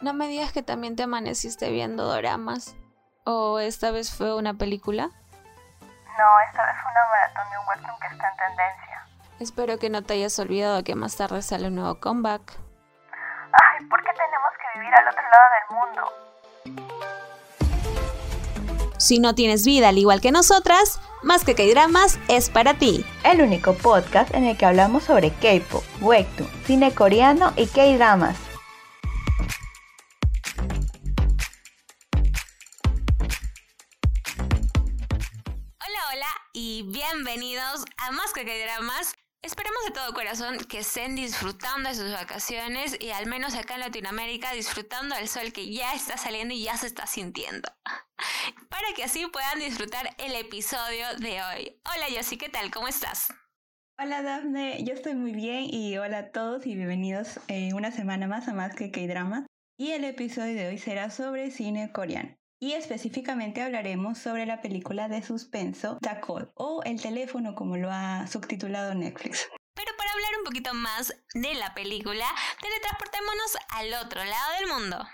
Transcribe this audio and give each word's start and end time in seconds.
No 0.00 0.12
me 0.12 0.28
digas 0.28 0.52
que 0.52 0.62
también 0.62 0.94
te 0.94 1.04
amaneciste 1.04 1.70
viendo 1.70 2.04
doramas. 2.04 2.76
¿O 3.24 3.58
esta 3.58 3.90
vez 3.90 4.14
fue 4.14 4.36
una 4.36 4.54
película? 4.54 5.04
No, 5.06 6.24
esta 6.48 6.66
vez 6.66 6.76
fue 6.82 6.90
una 6.90 7.00
maratón 7.10 7.50
de 7.50 7.58
un 7.58 7.66
webtoon 7.68 8.00
que 8.00 8.06
está 8.14 8.28
en 8.28 8.36
tendencia. 8.36 9.06
Espero 9.40 9.78
que 9.78 9.90
no 9.90 10.02
te 10.02 10.14
hayas 10.14 10.38
olvidado 10.38 10.84
que 10.84 10.94
más 10.94 11.16
tarde 11.16 11.42
sale 11.42 11.68
un 11.68 11.74
nuevo 11.76 11.98
comeback. 11.98 12.58
Ay, 13.52 13.86
¿por 13.86 14.02
qué 14.02 14.10
tenemos 14.12 14.52
que 14.60 14.78
vivir 14.78 14.94
al 14.94 15.08
otro 15.08 15.22
lado 15.22 15.46
del 15.56 15.66
mundo? 15.76 16.02
Si 18.98 19.18
no 19.18 19.34
tienes 19.34 19.64
vida 19.64 19.88
al 19.88 19.98
igual 19.98 20.20
que 20.20 20.32
nosotras, 20.32 21.00
Más 21.22 21.44
que 21.44 21.54
K-Dramas 21.56 22.20
es 22.28 22.50
para 22.50 22.74
ti. 22.74 23.04
El 23.24 23.40
único 23.42 23.74
podcast 23.74 24.32
en 24.32 24.44
el 24.44 24.56
que 24.56 24.66
hablamos 24.66 25.04
sobre 25.04 25.30
K-pop, 25.32 25.82
webtoon, 26.00 26.48
cine 26.66 26.94
coreano 26.94 27.52
y 27.56 27.66
K-Dramas. 27.66 28.45
Más 38.12 38.32
que 38.32 38.44
Dramas. 38.44 39.14
Esperamos 39.42 39.84
de 39.84 39.90
todo 39.90 40.14
corazón 40.14 40.58
que 40.68 40.78
estén 40.78 41.16
disfrutando 41.16 41.88
de 41.88 41.94
sus 41.96 42.12
vacaciones 42.12 42.96
y 43.00 43.10
al 43.10 43.26
menos 43.26 43.56
acá 43.56 43.74
en 43.74 43.80
Latinoamérica 43.80 44.52
disfrutando 44.52 45.16
del 45.16 45.26
sol 45.26 45.52
que 45.52 45.72
ya 45.72 45.92
está 45.92 46.16
saliendo 46.16 46.54
y 46.54 46.62
ya 46.62 46.76
se 46.76 46.86
está 46.86 47.06
sintiendo. 47.08 47.68
Para 48.70 48.86
que 48.94 49.02
así 49.02 49.26
puedan 49.26 49.58
disfrutar 49.58 50.08
el 50.18 50.36
episodio 50.36 51.16
de 51.18 51.42
hoy. 51.42 51.80
Hola 51.84 52.08
Yossi, 52.14 52.38
¿qué 52.38 52.48
tal? 52.48 52.70
¿Cómo 52.70 52.86
estás? 52.86 53.28
Hola 53.98 54.22
Dafne, 54.22 54.84
yo 54.84 54.94
estoy 54.94 55.14
muy 55.14 55.32
bien 55.32 55.64
y 55.68 55.98
hola 55.98 56.18
a 56.18 56.30
todos 56.30 56.64
y 56.64 56.76
bienvenidos 56.76 57.40
eh, 57.48 57.74
una 57.74 57.90
semana 57.90 58.28
más 58.28 58.46
a 58.46 58.54
Más 58.54 58.76
que 58.76 58.92
K-Dramas. 58.92 59.46
Y 59.78 59.92
el 59.92 60.04
episodio 60.04 60.54
de 60.54 60.68
hoy 60.68 60.78
será 60.78 61.10
sobre 61.10 61.50
cine 61.50 61.90
coreano 61.90 62.36
y 62.58 62.72
específicamente 62.72 63.62
hablaremos 63.62 64.18
sobre 64.18 64.46
la 64.46 64.60
película 64.60 65.08
de 65.08 65.22
suspenso 65.22 65.98
The 66.00 66.20
Call 66.20 66.50
o 66.54 66.82
El 66.84 67.00
teléfono 67.00 67.54
como 67.54 67.76
lo 67.76 67.90
ha 67.90 68.26
subtitulado 68.26 68.94
Netflix. 68.94 69.48
Pero 69.74 69.92
para 69.98 70.10
hablar 70.12 70.30
un 70.38 70.44
poquito 70.44 70.72
más 70.72 71.14
de 71.34 71.54
la 71.54 71.74
película, 71.74 72.24
teletransportémonos 72.62 73.56
al 73.70 73.94
otro 74.06 74.24
lado 74.24 74.52
del 74.58 74.68
mundo. 74.68 75.06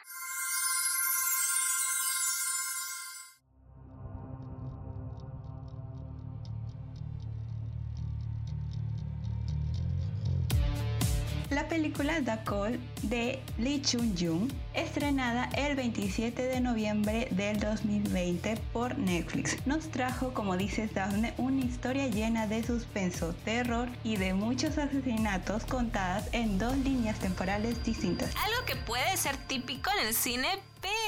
La 11.62 11.68
película 11.68 12.14
The 12.24 12.38
Call 12.44 12.80
de 13.02 13.40
Lee 13.56 13.80
Chun-jung, 13.80 14.50
estrenada 14.74 15.48
el 15.54 15.76
27 15.76 16.42
de 16.42 16.60
noviembre 16.60 17.28
del 17.30 17.60
2020 17.60 18.56
por 18.72 18.98
Netflix, 18.98 19.64
nos 19.64 19.88
trajo, 19.88 20.34
como 20.34 20.56
dices 20.56 20.92
Daphne, 20.92 21.34
una 21.38 21.64
historia 21.64 22.08
llena 22.08 22.48
de 22.48 22.64
suspenso, 22.64 23.32
terror 23.44 23.88
y 24.02 24.16
de 24.16 24.34
muchos 24.34 24.76
asesinatos 24.76 25.64
contadas 25.64 26.28
en 26.32 26.58
dos 26.58 26.76
líneas 26.78 27.20
temporales 27.20 27.80
distintas. 27.84 28.34
Algo 28.44 28.66
que 28.66 28.74
puede 28.74 29.16
ser 29.16 29.36
típico 29.46 29.88
en 30.00 30.08
el 30.08 30.14
cine, 30.14 30.48
pero 30.80 31.01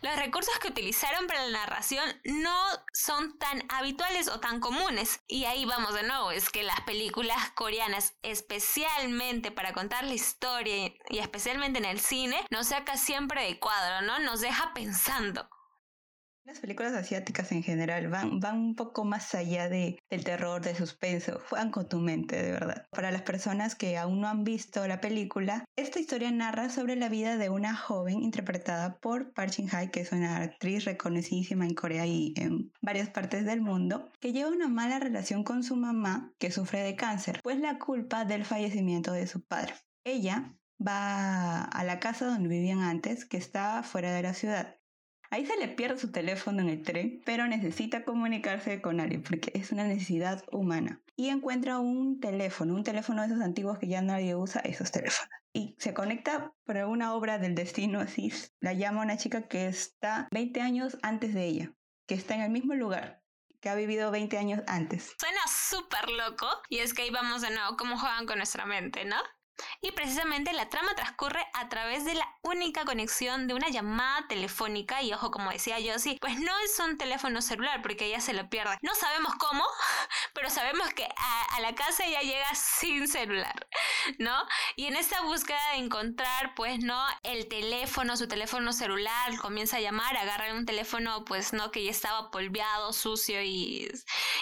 los 0.00 0.16
recursos 0.16 0.56
que 0.58 0.68
utilizaron 0.68 1.26
para 1.26 1.46
la 1.46 1.58
narración 1.58 2.04
no 2.24 2.56
son 2.92 3.38
tan 3.38 3.64
habituales 3.68 4.28
o 4.28 4.40
tan 4.40 4.60
comunes. 4.60 5.20
Y 5.26 5.44
ahí 5.44 5.64
vamos 5.64 5.94
de 5.94 6.04
nuevo, 6.04 6.30
es 6.30 6.50
que 6.50 6.62
las 6.62 6.80
películas 6.82 7.50
coreanas, 7.54 8.14
especialmente 8.22 9.50
para 9.50 9.72
contar 9.72 10.04
la 10.04 10.14
historia 10.14 10.92
y 11.08 11.18
especialmente 11.18 11.78
en 11.78 11.84
el 11.84 12.00
cine, 12.00 12.44
nos 12.50 12.68
saca 12.68 12.96
siempre 12.96 13.44
de 13.44 13.58
cuadro, 13.58 14.02
¿no? 14.02 14.18
Nos 14.20 14.40
deja 14.40 14.72
pensando. 14.74 15.48
Las 16.48 16.60
películas 16.60 16.94
asiáticas 16.94 17.52
en 17.52 17.62
general 17.62 18.08
van, 18.08 18.40
un 18.56 18.74
poco 18.74 19.04
más 19.04 19.34
allá 19.34 19.68
de, 19.68 19.98
del 20.08 20.24
terror, 20.24 20.62
del 20.62 20.76
suspenso, 20.76 21.42
juegan 21.46 21.70
con 21.70 21.86
tu 21.90 21.98
mente, 21.98 22.42
de 22.42 22.52
verdad. 22.52 22.86
Para 22.90 23.10
las 23.10 23.20
personas 23.20 23.74
que 23.74 23.98
aún 23.98 24.22
no 24.22 24.28
han 24.28 24.44
visto 24.44 24.88
la 24.88 24.98
película, 24.98 25.66
esta 25.76 26.00
historia 26.00 26.30
narra 26.30 26.70
sobre 26.70 26.96
la 26.96 27.10
vida 27.10 27.36
de 27.36 27.50
una 27.50 27.76
joven 27.76 28.22
interpretada 28.22 28.96
por 28.96 29.34
Park 29.34 29.50
Shin-hye, 29.50 29.90
que 29.90 30.00
es 30.00 30.10
una 30.12 30.38
actriz 30.38 30.86
reconocidísima 30.86 31.66
en 31.66 31.74
Corea 31.74 32.06
y 32.06 32.32
en 32.36 32.72
varias 32.80 33.10
partes 33.10 33.44
del 33.44 33.60
mundo, 33.60 34.10
que 34.18 34.32
lleva 34.32 34.48
una 34.48 34.68
mala 34.68 34.98
relación 34.98 35.44
con 35.44 35.62
su 35.62 35.76
mamá, 35.76 36.32
que 36.38 36.50
sufre 36.50 36.80
de 36.80 36.96
cáncer, 36.96 37.40
pues 37.42 37.58
la 37.58 37.78
culpa 37.78 38.24
del 38.24 38.46
fallecimiento 38.46 39.12
de 39.12 39.26
su 39.26 39.44
padre. 39.44 39.74
Ella 40.02 40.56
va 40.80 41.64
a 41.64 41.84
la 41.84 42.00
casa 42.00 42.24
donde 42.24 42.48
vivían 42.48 42.80
antes, 42.80 43.26
que 43.26 43.36
está 43.36 43.82
fuera 43.82 44.14
de 44.14 44.22
la 44.22 44.32
ciudad. 44.32 44.78
Ahí 45.30 45.44
se 45.44 45.56
le 45.58 45.68
pierde 45.68 45.98
su 45.98 46.10
teléfono 46.10 46.62
en 46.62 46.70
el 46.70 46.82
tren, 46.82 47.20
pero 47.24 47.46
necesita 47.46 48.04
comunicarse 48.04 48.80
con 48.80 49.00
alguien 49.00 49.22
porque 49.22 49.50
es 49.54 49.72
una 49.72 49.84
necesidad 49.84 50.42
humana. 50.50 51.02
Y 51.16 51.28
encuentra 51.28 51.78
un 51.78 52.20
teléfono, 52.20 52.74
un 52.74 52.84
teléfono 52.84 53.22
de 53.22 53.28
esos 53.28 53.42
antiguos 53.42 53.78
que 53.78 53.88
ya 53.88 54.00
nadie 54.00 54.34
usa, 54.34 54.60
esos 54.60 54.90
teléfonos. 54.90 55.30
Y 55.52 55.76
se 55.78 55.92
conecta 55.92 56.54
por 56.64 56.76
una 56.76 57.14
obra 57.14 57.38
del 57.38 57.54
destino, 57.54 58.00
así 58.00 58.32
la 58.60 58.72
llama 58.72 59.02
una 59.02 59.16
chica 59.16 59.48
que 59.48 59.66
está 59.66 60.28
20 60.30 60.60
años 60.60 60.98
antes 61.02 61.34
de 61.34 61.44
ella, 61.44 61.72
que 62.06 62.14
está 62.14 62.34
en 62.34 62.42
el 62.42 62.50
mismo 62.50 62.74
lugar, 62.74 63.22
que 63.60 63.68
ha 63.68 63.74
vivido 63.74 64.10
20 64.10 64.38
años 64.38 64.62
antes. 64.66 65.14
Suena 65.18 65.40
súper 65.46 66.10
loco 66.10 66.46
y 66.68 66.78
es 66.78 66.94
que 66.94 67.02
ahí 67.02 67.10
vamos 67.10 67.42
de 67.42 67.50
nuevo, 67.50 67.76
cómo 67.76 67.98
juegan 67.98 68.26
con 68.26 68.38
nuestra 68.38 68.64
mente, 68.64 69.04
¿no? 69.04 69.16
Y 69.80 69.92
precisamente 69.92 70.52
la 70.52 70.68
trama 70.68 70.94
transcurre 70.94 71.44
a 71.54 71.68
través 71.68 72.04
de 72.04 72.14
la 72.14 72.28
única 72.42 72.84
conexión 72.84 73.46
de 73.46 73.54
una 73.54 73.68
llamada 73.68 74.26
telefónica 74.28 75.02
y 75.02 75.12
ojo 75.12 75.30
como 75.30 75.50
decía 75.50 75.78
yo, 75.78 75.94
pues 76.20 76.38
no 76.38 76.52
es 76.60 76.78
un 76.78 76.96
teléfono 76.96 77.42
celular 77.42 77.82
porque 77.82 78.06
ella 78.06 78.20
se 78.20 78.32
lo 78.32 78.48
pierde. 78.48 78.76
No 78.82 78.94
sabemos 78.94 79.34
cómo, 79.36 79.64
pero 80.34 80.50
sabemos 80.50 80.88
que 80.94 81.04
a, 81.04 81.60
la 81.60 81.74
casa 81.74 82.06
ella 82.06 82.20
llega 82.20 82.54
sin 82.54 83.08
celular, 83.08 83.66
¿no? 84.18 84.36
Y 84.76 84.86
en 84.86 84.96
esta 84.96 85.22
búsqueda 85.22 85.60
de 85.72 85.78
encontrar 85.78 86.54
pues 86.54 86.78
no 86.78 87.04
el 87.24 87.48
teléfono, 87.48 88.16
su 88.16 88.28
teléfono 88.28 88.72
celular, 88.72 89.36
comienza 89.38 89.78
a 89.78 89.80
llamar, 89.80 90.16
agarra 90.16 90.54
un 90.54 90.66
teléfono 90.66 91.24
pues 91.24 91.52
no 91.52 91.70
que 91.72 91.84
ya 91.84 91.90
estaba 91.90 92.30
polveado, 92.30 92.92
sucio 92.92 93.42
y 93.42 93.90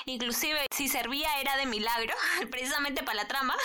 inclusive 0.05 0.67
si 0.71 0.89
servía 0.89 1.41
era 1.41 1.57
de 1.57 1.67
milagro, 1.67 2.15
precisamente 2.51 3.03
para 3.03 3.23
la 3.23 3.29
trama. 3.29 3.57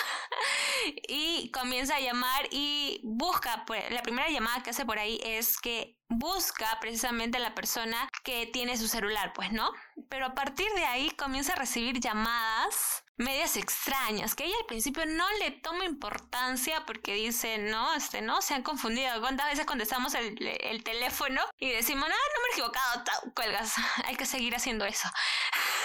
y 1.08 1.41
comienza 1.50 1.96
a 1.96 2.00
llamar 2.00 2.48
y 2.50 3.00
busca, 3.04 3.64
pues, 3.66 3.90
la 3.90 4.02
primera 4.02 4.28
llamada 4.28 4.62
que 4.62 4.70
hace 4.70 4.84
por 4.84 4.98
ahí 4.98 5.20
es 5.24 5.58
que 5.58 5.98
busca 6.08 6.78
precisamente 6.80 7.38
a 7.38 7.40
la 7.40 7.54
persona 7.54 8.08
que 8.24 8.46
tiene 8.46 8.76
su 8.76 8.88
celular, 8.88 9.32
pues, 9.34 9.52
¿no? 9.52 9.70
Pero 10.08 10.26
a 10.26 10.34
partir 10.34 10.70
de 10.74 10.84
ahí 10.84 11.10
comienza 11.10 11.54
a 11.54 11.56
recibir 11.56 12.00
llamadas 12.00 13.04
medias 13.22 13.56
extrañas, 13.56 14.34
que 14.34 14.44
ella 14.44 14.54
al 14.60 14.66
principio 14.66 15.04
no 15.06 15.24
le 15.38 15.50
toma 15.50 15.84
importancia 15.84 16.84
porque 16.86 17.14
dice, 17.14 17.58
no, 17.58 17.94
este, 17.94 18.20
no, 18.20 18.42
se 18.42 18.54
han 18.54 18.62
confundido. 18.62 19.20
¿Cuántas 19.20 19.48
veces 19.48 19.66
contestamos 19.66 20.14
el, 20.14 20.36
el 20.60 20.84
teléfono 20.84 21.40
y 21.58 21.70
decimos, 21.70 22.08
no, 22.08 22.14
no 22.14 22.42
me 22.42 22.48
he 22.48 22.52
equivocado, 22.52 23.04
cuelgas, 23.34 23.74
hay 24.04 24.16
que 24.16 24.26
seguir 24.26 24.54
haciendo 24.54 24.84
eso. 24.84 25.08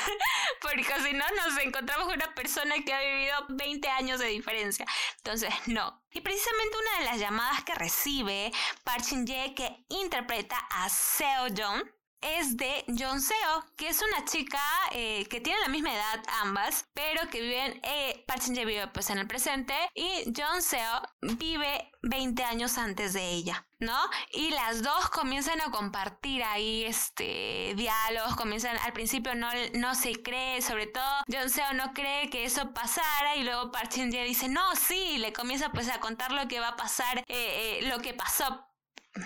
porque 0.62 0.84
si 1.04 1.14
no 1.14 1.26
nos 1.36 1.58
encontramos 1.64 2.06
con 2.06 2.16
una 2.16 2.34
persona 2.34 2.76
que 2.86 2.94
ha 2.94 3.02
vivido 3.02 3.46
20 3.50 3.90
años 3.90 4.20
de 4.20 4.28
diferencia. 4.28 4.86
Entonces, 5.18 5.54
no. 5.68 6.02
Y 6.12 6.22
precisamente 6.22 6.78
una 6.78 7.00
de 7.00 7.06
las 7.06 7.20
llamadas 7.20 7.64
que 7.64 7.76
recibe 7.76 8.52
Park 8.84 9.04
Shin-ye 9.04 9.54
que 9.54 9.86
interpreta 9.90 10.58
a 10.72 10.90
Seo 10.90 11.48
Jong 11.56 11.84
es 12.22 12.58
de 12.58 12.84
John 12.98 13.22
Seo, 13.22 13.66
que 13.76 13.90
es 13.90 14.02
una 14.02 14.26
chica 14.26 14.62
eh, 14.92 15.26
que 15.30 15.42
tiene 15.42 15.60
la 15.62 15.68
misma 15.68 15.94
edad 15.94 16.24
ambas, 16.42 16.86
pero 16.94 17.30
que 17.30 17.42
viven, 17.42 17.80
eh, 17.84 18.24
Park 18.28 18.42
Shin 18.42 18.56
vive 18.56 18.88
pues 18.88 19.10
en 19.10 19.18
el 19.18 19.28
presente 19.28 19.74
y 19.94 20.34
John 20.36 20.62
Seo 20.62 21.02
vive 21.22 21.92
20 22.02 22.44
años 22.44 22.78
antes 22.78 23.14
de 23.14 23.30
ella, 23.32 23.68
¿no? 23.80 23.98
Y 24.32 24.52
las 24.52 24.84
dos 24.84 25.10
comienzan 25.10 25.62
a 25.62 25.72
compartir 25.72 26.44
ahí 26.44 26.84
este 26.86 27.74
diálogos, 27.76 28.36
comienzan 28.36 28.78
al 28.78 28.94
principio 28.94 29.36
no, 29.36 29.50
no 29.74 29.96
se 29.96 30.22
cree, 30.22 30.62
sobre 30.62 30.88
todo 30.88 31.24
John 31.32 31.50
Seo 31.50 31.74
no 31.74 31.94
cree 31.94 32.30
que 32.30 32.46
eso 32.46 32.74
pasara 32.74 33.36
y 33.36 33.44
luego 33.44 33.72
Park 33.72 33.92
dice, 33.94 34.48
no, 34.48 34.76
sí, 34.76 35.18
le 35.18 35.34
comienza 35.34 35.72
pues 35.72 35.90
a 35.90 36.00
contar 36.00 36.32
lo 36.32 36.48
que 36.48 36.60
va 36.60 36.70
a 36.70 36.76
pasar, 36.76 37.24
eh, 37.28 37.80
lo 37.84 38.00
que 38.00 38.14
pasó 38.14 38.67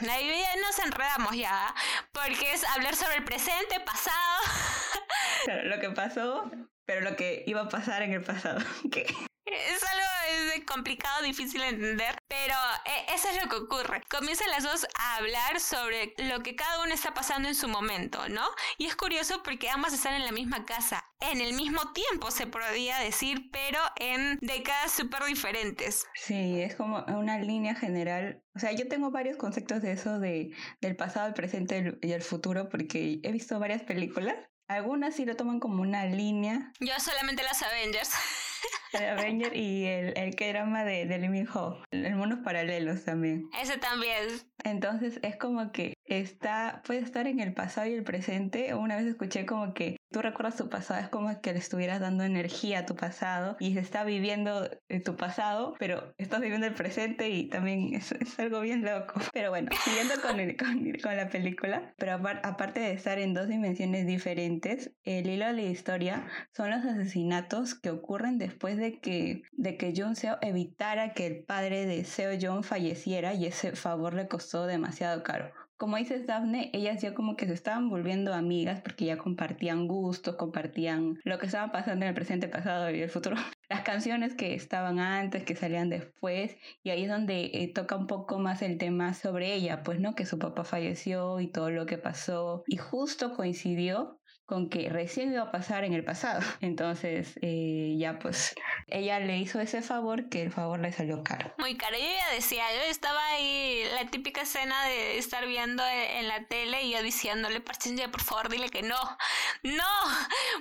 Ahí 0.10 0.44
nos 0.62 0.80
enredamos 0.80 1.36
ya, 1.36 1.74
porque 2.12 2.54
es 2.54 2.64
hablar 2.64 2.96
sobre 2.96 3.18
el 3.18 3.24
presente, 3.24 3.80
pasado. 3.80 4.42
lo 5.64 5.80
que 5.80 5.90
pasó, 5.90 6.50
pero 6.86 7.02
lo 7.02 7.16
que 7.16 7.44
iba 7.48 7.62
a 7.62 7.70
pasar 7.70 8.02
en 8.02 8.14
el 8.14 8.22
pasado. 8.22 8.60
Es 9.46 9.84
algo 9.84 10.66
complicado, 10.66 11.24
difícil 11.24 11.62
de 11.62 11.68
entender, 11.70 12.16
pero 12.28 12.54
eh, 12.86 13.14
eso 13.14 13.28
es 13.30 13.44
lo 13.44 13.50
que 13.50 13.56
ocurre. 13.58 14.02
Comienzan 14.10 14.50
las 14.52 14.64
dos 14.64 14.86
a 14.98 15.18
hablar 15.18 15.60
sobre 15.60 16.14
lo 16.18 16.42
que 16.42 16.56
cada 16.56 16.84
uno 16.84 16.94
está 16.94 17.14
pasando 17.14 17.48
en 17.48 17.56
su 17.56 17.68
momento, 17.68 18.30
¿no? 18.30 18.44
Y 18.78 18.86
es 18.86 18.96
curioso 18.96 19.42
porque 19.44 19.70
ambas 19.70 19.94
están 19.94 20.14
en 20.14 20.26
la 20.26 20.32
misma 20.32 20.66
casa, 20.66 21.04
en 21.20 21.42
el 21.42 21.54
mismo 21.54 21.92
tiempo 21.94 22.32
se 22.32 22.48
podría 22.48 23.00
decir, 23.00 23.50
pero 23.52 23.80
en 23.98 24.38
décadas 24.42 24.92
súper 24.92 25.24
diferentes. 25.26 26.06
Sí, 26.16 26.62
es 26.62 26.76
como 26.76 27.04
una 27.08 27.40
línea 27.40 27.76
general. 27.76 28.44
O 28.56 28.60
sea, 28.60 28.72
yo 28.72 28.88
tengo 28.88 29.12
varios 29.12 29.38
conceptos 29.38 29.82
de 29.82 29.94
eso 29.94 30.20
de, 30.20 30.52
del 30.82 30.96
pasado, 30.96 31.28
el 31.28 31.34
presente 31.34 31.98
y 32.02 32.12
el 32.12 32.22
futuro 32.22 32.70
porque 32.70 33.20
he 33.24 33.32
visto 33.32 33.60
varias 33.60 33.84
películas. 33.84 34.36
Algunas 34.68 35.16
sí 35.16 35.26
lo 35.26 35.36
toman 35.36 35.60
como 35.60 35.82
una 35.82 36.06
línea. 36.06 36.72
Yo 36.80 36.94
solamente 37.00 37.44
las 37.44 37.62
Avengers. 37.62 38.12
El 38.94 39.06
Avenger 39.06 39.56
y 39.56 39.86
el, 39.86 40.18
el 40.18 40.31
drama 40.31 40.84
de, 40.84 41.06
de 41.06 41.18
Lee 41.18 41.30
Min 41.30 41.48
Ho. 41.54 41.81
El 41.92 42.16
Monos 42.16 42.40
Paralelos 42.44 43.06
también. 43.06 43.50
Ese 43.62 43.78
también. 43.78 44.28
Entonces 44.63 45.19
es 45.24 45.38
como 45.38 45.72
que 45.72 45.94
está, 46.19 46.81
puede 46.86 47.00
estar 47.00 47.28
en 47.28 47.40
el 47.40 47.54
pasado 47.54 47.88
y 47.88 47.94
el 47.94 48.04
presente. 48.04 48.74
Una 48.75 48.96
vez 48.98 49.06
escuché 49.06 49.46
como 49.46 49.74
que 49.74 49.98
tú 50.12 50.22
recuerdas 50.22 50.58
tu 50.58 50.69
pasado, 50.69 51.00
es 51.00 51.10
como 51.10 51.40
que 51.42 51.54
le 51.54 51.60
estuvieras 51.60 52.00
dando 52.00 52.24
energía 52.24 52.80
a 52.80 52.86
tu 52.86 52.96
pasado 52.96 53.56
y 53.60 53.74
se 53.74 53.80
está 53.80 54.04
viviendo 54.04 54.69
tu 55.06 55.16
pasado, 55.16 55.74
pero 55.80 56.13
estás 56.18 56.42
viviendo 56.42 56.68
el 56.68 56.74
presente 56.74 57.30
y 57.30 57.48
también 57.48 57.94
es, 57.94 58.12
algo 58.40 58.62
bien 58.62 58.84
loco. 58.84 59.13
Pero 59.34 59.50
bueno, 59.50 59.69
siguiendo 59.84 60.16
con, 60.22 60.40
el, 60.40 60.58
con, 60.58 61.16
la 61.16 61.30
película, 61.30 61.94
pero 61.98 62.13
aparte 62.44 62.80
de 62.80 62.92
estar 62.92 63.19
en 63.19 63.34
dos 63.34 63.48
dimensiones 63.48 64.06
diferentes, 64.06 64.92
el 65.04 65.28
hilo 65.28 65.46
de 65.48 65.54
la 65.54 65.62
historia 65.62 66.28
son 66.56 66.72
los 66.72 66.84
asesinatos 66.86 67.75
que 67.75 67.90
ocurren 67.90 68.38
después 68.38 68.78
de 68.78 69.00
que, 69.00 69.44
de 69.52 69.78
que 69.78 69.94
Jung 69.96 70.16
Seo 70.16 70.38
evitara 70.42 71.13
que 71.13 71.28
el 71.28 71.44
padre 71.44 71.86
de 71.86 72.04
Seo 72.04 72.31
Jung 72.40 72.63
falleciera 72.63 73.34
y 73.34 73.46
ese 73.46 73.75
favor 73.75 74.13
le 74.13 74.28
costó 74.28 74.66
demasiado 74.66 75.24
caro 75.24 75.52
como 75.81 75.98
dices 75.98 76.28
Daphne, 76.28 76.69
ellas 76.74 77.01
ya 77.01 77.16
como 77.16 77.36
que 77.36 77.48
se 77.48 77.54
estaban 77.54 77.89
volviendo 77.89 78.36
amigas 78.36 78.81
porque 78.81 79.06
ya 79.06 79.18
compartían 79.18 79.88
gustos, 79.88 80.36
compartían 80.36 81.19
lo 81.24 81.39
que 81.39 81.48
estaba 81.48 81.72
pasando 81.72 82.06
en 82.06 82.10
el 82.10 82.13
presente, 82.13 82.48
pasado 82.48 82.92
y 82.92 83.01
el 83.01 83.10
futuro. 83.10 83.36
Las 83.68 83.81
canciones 83.81 84.36
que 84.36 84.54
estaban 84.54 85.00
antes, 85.00 85.44
que 85.44 85.56
salían 85.56 85.89
después, 85.89 86.56
y 86.83 86.92
ahí 86.92 87.06
es 87.06 87.10
donde 87.10 87.45
eh, 87.45 87.72
toca 87.74 87.95
un 87.95 88.06
poco 88.06 88.38
más 88.38 88.62
el 88.62 88.78
tema 88.78 89.16
sobre 89.16 89.56
ella, 89.56 89.81
pues 89.81 90.00
no, 90.00 90.13
que 90.13 90.28
su 90.28 90.38
papá 90.38 90.66
falleció 90.66 91.39
y 91.39 91.48
todo 91.48 91.72
lo 91.72 91.88
que 91.88 91.98
pasó, 91.98 92.63
y 92.68 92.77
justo 92.77 93.34
coincidió 93.34 94.21
con 94.51 94.68
que 94.68 94.89
recién 94.89 95.31
iba 95.31 95.44
a 95.44 95.50
pasar 95.50 95.86
en 95.86 95.94
el 95.94 96.03
pasado. 96.03 96.42
Entonces, 96.59 97.39
eh, 97.42 97.95
ya 97.98 98.19
pues, 98.19 98.53
ella 98.88 99.18
le 99.21 99.38
hizo 99.38 99.62
ese 99.62 99.81
favor 99.81 100.27
que 100.27 100.42
el 100.42 100.51
favor 100.51 100.81
le 100.81 100.92
salió 100.92 101.24
caro. 101.24 101.53
Muy 101.57 101.77
caro. 101.77 101.95
Yo 101.98 102.03
ya 102.03 102.36
decía, 102.36 102.65
yo 102.75 102.92
estaba 102.92 103.25
ahí, 103.27 103.81
la 103.94 104.12
típica 104.12 104.42
escena 104.42 104.83
de 104.88 105.18
estar 105.18 105.48
viendo 105.48 105.81
en 105.88 106.27
la 106.27 106.44
tele 106.48 106.83
y 106.83 106.92
yo 106.92 107.01
diciéndole, 107.01 107.62
por 107.62 108.21
favor, 108.21 108.50
dile 108.50 108.68
que 108.68 108.81
no. 108.81 109.00
No, 109.63 109.84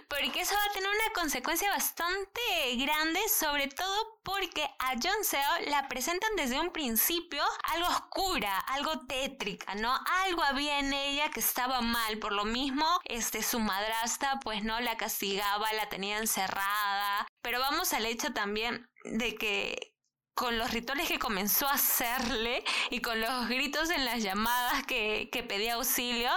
porque 0.08 0.43
eso 0.43 0.55
va 0.55 0.64
a 0.70 0.75
tener 0.75 0.88
una 0.88 1.12
consecuencia 1.14 1.70
bastante 1.70 2.41
grande, 2.76 3.19
sobre 3.29 3.69
todo 3.69 4.20
porque 4.23 4.64
a 4.79 4.94
John 5.02 5.25
Seo 5.25 5.41
la 5.69 5.88
presentan 5.88 6.37
desde 6.37 6.61
un 6.61 6.70
principio 6.70 7.43
algo 7.73 7.88
oscura, 7.88 8.58
algo 8.58 9.06
tétrica, 9.06 9.75
¿no? 9.75 9.99
Algo 10.25 10.43
había 10.43 10.81
en 10.81 10.93
ella 10.93 11.31
que 11.31 11.41
estaba 11.41 11.81
mal, 11.81 12.19
por 12.19 12.32
lo 12.32 12.44
mismo, 12.44 12.85
este, 13.05 13.43
su 13.43 13.58
madrastra 13.58 14.38
pues 14.41 14.64
no 14.64 14.79
la 14.81 14.99
castigaba, 14.99 15.73
la 15.73 15.88
tenía 15.88 16.19
encerrada, 16.19 17.26
pero 17.41 17.58
vamos 17.58 17.94
al 17.94 18.05
hecho 18.05 18.35
también 18.35 18.87
de 19.05 19.35
que 19.35 19.89
con 20.40 20.56
los 20.56 20.72
rituales 20.72 21.06
que 21.06 21.19
comenzó 21.19 21.66
a 21.66 21.75
hacerle 21.75 22.64
y 22.88 23.02
con 23.02 23.20
los 23.20 23.46
gritos 23.46 23.90
en 23.90 24.06
las 24.06 24.22
llamadas 24.22 24.87
que, 24.87 25.28
que 25.31 25.42
pedía 25.42 25.75
auxilio, 25.75 26.31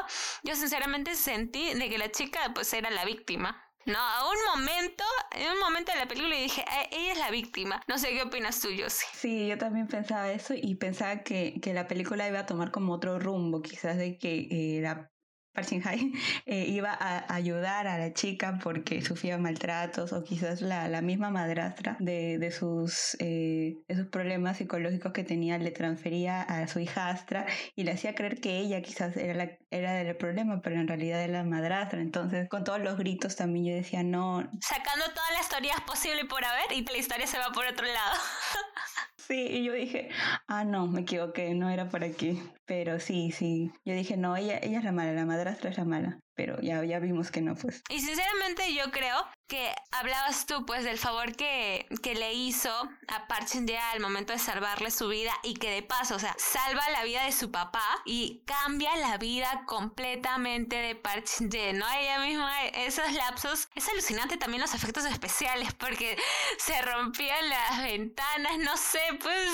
yo 0.43 0.57
sinceramente 0.57 1.15
sentí 1.15 1.73
de 1.73 1.89
que 1.89 1.97
la 1.97 2.11
chica 2.11 2.51
pues 2.53 2.73
era 2.73 2.89
la 2.89 3.05
víctima. 3.05 3.63
No, 3.85 3.97
a 3.97 4.29
un 4.29 4.59
momento, 4.59 5.05
en 5.31 5.53
un 5.53 5.59
momento 5.59 5.93
de 5.93 5.99
la 5.99 6.07
película 6.09 6.35
dije, 6.35 6.63
eh, 6.63 6.89
ella 6.91 7.13
es 7.13 7.17
la 7.17 7.31
víctima. 7.31 7.81
No 7.87 7.97
sé 7.97 8.09
qué 8.09 8.23
opinas 8.23 8.59
tú, 8.59 8.67
Josie. 8.77 9.07
Sí, 9.13 9.47
yo 9.47 9.57
también 9.57 9.87
pensaba 9.87 10.29
eso 10.33 10.53
y 10.53 10.75
pensaba 10.75 11.23
que, 11.23 11.61
que 11.61 11.73
la 11.73 11.87
película 11.87 12.27
iba 12.27 12.39
a 12.39 12.45
tomar 12.45 12.71
como 12.71 12.91
otro 12.91 13.19
rumbo, 13.19 13.61
quizás 13.61 13.97
de 13.97 14.17
que 14.17 14.47
eh, 14.51 14.81
la 14.81 15.12
Parchinhai 15.53 16.11
eh, 16.45 16.65
iba 16.67 16.91
a 16.91 17.33
ayudar 17.33 17.87
a 17.87 17.97
la 17.97 18.13
chica 18.13 18.59
porque 18.61 19.01
sufría 19.01 19.37
maltratos 19.37 20.11
o 20.13 20.23
quizás 20.23 20.61
la, 20.61 20.87
la 20.87 21.01
misma 21.01 21.29
madrastra 21.29 21.95
de, 21.99 22.39
de 22.39 22.51
sus, 22.51 23.15
eh, 23.19 23.77
de 23.87 23.95
sus 23.95 24.07
problemas 24.07 24.57
psicológicos 24.57 25.13
que 25.13 25.23
tenía 25.23 25.57
le 25.57 25.71
transfería 25.71 26.41
a 26.41 26.67
su 26.67 26.79
hijastra 26.79 27.45
y 27.75 27.83
le 27.83 27.91
hacía 27.91 28.15
creer 28.15 28.41
que 28.41 28.57
ella 28.57 28.81
quizás 28.81 29.15
era, 29.15 29.33
la, 29.33 29.51
era 29.69 29.93
del 29.93 30.15
problema, 30.15 30.61
pero 30.61 30.75
en 30.79 30.87
realidad 30.87 31.23
era 31.23 31.33
la 31.33 31.43
madrastra. 31.43 32.01
Entonces, 32.01 32.49
con 32.49 32.63
todos 32.63 32.79
los 32.79 32.97
gritos 32.97 33.35
también 33.35 33.65
yo 33.65 33.75
decía, 33.75 34.03
no. 34.03 34.49
Sacando 34.61 35.05
todas 35.05 35.31
las 35.37 35.49
teorías 35.49 35.81
posibles 35.81 36.25
por 36.25 36.43
haber 36.43 36.71
y 36.71 36.83
la 36.83 36.97
historia 36.97 37.27
se 37.27 37.37
va 37.37 37.51
por 37.53 37.65
otro 37.65 37.85
lado. 37.85 38.19
Sí, 39.27 39.47
y 39.47 39.63
yo 39.63 39.71
dije, 39.71 40.09
ah, 40.47 40.65
no, 40.65 40.85
me 40.85 41.01
equivoqué, 41.01 41.53
no 41.53 41.69
era 41.69 41.87
por 41.87 42.03
aquí. 42.03 42.41
Pero 42.65 42.99
sí, 42.99 43.31
sí. 43.31 43.71
Yo 43.85 43.93
dije, 43.93 44.17
no, 44.17 44.35
ella, 44.37 44.59
ella 44.61 44.79
es 44.79 44.83
la 44.83 44.91
mala, 44.91 45.13
la 45.13 45.25
madrastra 45.25 45.69
es 45.69 45.77
la 45.77 45.85
mala 45.85 46.19
pero 46.35 46.59
ya, 46.61 46.83
ya 46.83 46.99
vimos 46.99 47.31
que 47.31 47.41
no, 47.41 47.55
pues. 47.55 47.83
Y 47.89 47.99
sinceramente 47.99 48.73
yo 48.73 48.91
creo 48.91 49.27
que 49.47 49.71
hablabas 49.91 50.45
tú, 50.45 50.65
pues, 50.65 50.83
del 50.83 50.97
favor 50.97 51.35
que, 51.35 51.85
que 52.01 52.15
le 52.15 52.33
hizo 52.33 52.71
a 53.07 53.27
Park 53.27 53.47
al 53.93 53.99
momento 53.99 54.33
de 54.33 54.39
salvarle 54.39 54.89
su 54.89 55.09
vida 55.09 55.31
y 55.43 55.53
que 55.55 55.69
de 55.69 55.83
paso, 55.83 56.15
o 56.15 56.19
sea, 56.19 56.35
salva 56.39 56.81
la 56.91 57.03
vida 57.03 57.23
de 57.25 57.31
su 57.31 57.51
papá 57.51 57.83
y 58.05 58.41
cambia 58.45 58.95
la 58.95 59.17
vida 59.17 59.63
completamente 59.67 60.77
de 60.77 60.95
Park 60.95 61.25
¿no? 61.41 61.85
Ella 61.91 62.19
misma, 62.19 62.65
esos 62.67 63.11
lapsos, 63.13 63.67
es 63.75 63.87
alucinante 63.89 64.37
también 64.37 64.61
los 64.61 64.73
efectos 64.73 65.05
especiales 65.05 65.73
porque 65.73 66.17
se 66.57 66.81
rompían 66.81 67.49
las 67.49 67.83
ventanas, 67.83 68.57
no 68.59 68.75
sé, 68.77 69.01
pues, 69.21 69.49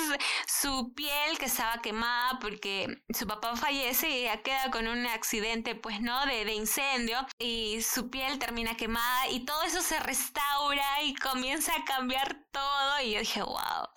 su 0.46 0.94
piel 0.94 1.38
que 1.38 1.46
estaba 1.46 1.82
quemada 1.82 2.38
porque 2.40 3.02
su 3.14 3.26
papá 3.26 3.56
fallece 3.56 4.08
y 4.08 4.12
ella 4.22 4.42
queda 4.42 4.70
con 4.70 4.86
un 4.86 5.06
accidente, 5.06 5.74
pues, 5.74 6.00
¿no? 6.00 6.26
De, 6.26 6.44
de 6.44 6.54
incendio 6.54 7.18
y 7.38 7.82
su 7.82 8.10
piel 8.10 8.38
termina 8.38 8.76
quemada 8.76 9.28
y 9.28 9.44
todo 9.44 9.62
eso 9.62 9.82
se 9.82 9.98
restaura 10.00 11.02
y 11.02 11.14
comienza 11.14 11.72
a 11.74 11.84
cambiar 11.84 12.36
todo 12.52 13.00
y 13.02 13.12
yo 13.12 13.20
dije, 13.20 13.42
wow, 13.42 13.88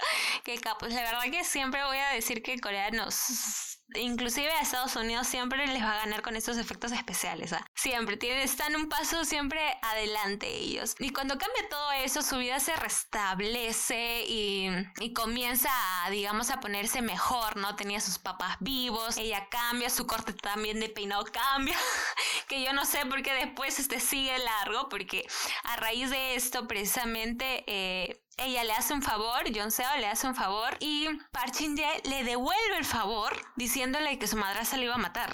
qué 0.43 0.57
capos. 0.59 0.89
La 0.89 1.01
verdad 1.01 1.23
que 1.31 1.43
siempre 1.43 1.83
voy 1.83 1.97
a 1.97 2.09
decir 2.09 2.41
que 2.43 2.59
Corea 2.59 2.91
nos 2.91 3.72
inclusive 3.95 4.49
a 4.51 4.61
Estados 4.61 4.95
Unidos 4.95 5.27
siempre 5.27 5.65
les 5.67 5.81
va 5.81 5.93
a 5.93 5.97
ganar 5.97 6.21
con 6.21 6.35
estos 6.35 6.57
efectos 6.57 6.91
especiales. 6.91 7.53
¿ah? 7.53 7.65
Siempre 7.75 8.17
tienen, 8.17 8.39
están 8.39 8.75
un 8.75 8.89
paso 8.89 9.25
siempre 9.25 9.59
adelante 9.81 10.47
ellos. 10.47 10.95
Y 10.99 11.11
cuando 11.11 11.37
cambia 11.37 11.69
todo 11.69 11.91
eso, 11.93 12.21
su 12.21 12.37
vida 12.37 12.59
se 12.59 12.75
restablece 12.75 14.25
y, 14.27 14.69
y 14.99 15.13
comienza 15.13 15.69
a, 16.05 16.09
digamos, 16.09 16.49
a 16.49 16.59
ponerse 16.59 17.01
mejor, 17.01 17.57
¿no? 17.57 17.75
Tenía 17.75 17.99
sus 17.99 18.19
papás 18.19 18.57
vivos, 18.59 19.17
ella 19.17 19.47
cambia, 19.49 19.89
su 19.89 20.07
corte 20.07 20.33
también 20.33 20.79
de 20.79 20.89
peinado 20.89 21.25
cambia, 21.25 21.77
que 22.47 22.63
yo 22.63 22.73
no 22.73 22.85
sé 22.85 23.05
por 23.05 23.21
qué 23.21 23.33
después 23.33 23.79
este 23.79 23.99
sigue 23.99 24.37
largo, 24.37 24.89
porque 24.89 25.27
a 25.63 25.75
raíz 25.77 26.09
de 26.09 26.35
esto 26.35 26.67
precisamente... 26.67 27.63
Eh, 27.67 28.19
ella 28.37 28.63
le 28.63 28.73
hace 28.73 28.93
un 28.93 29.01
favor, 29.01 29.43
John 29.53 29.71
Seo 29.71 29.87
le 29.99 30.07
hace 30.07 30.27
un 30.27 30.35
favor 30.35 30.75
y 30.79 31.07
Park 31.31 31.53
Shin 31.53 31.75
le 31.75 32.23
devuelve 32.23 32.77
el 32.77 32.85
favor 32.85 33.33
diciéndole 33.55 34.17
que 34.17 34.27
su 34.27 34.37
madrastra 34.37 34.77
le 34.77 34.85
iba 34.85 34.95
a 34.95 34.99
matar. 34.99 35.33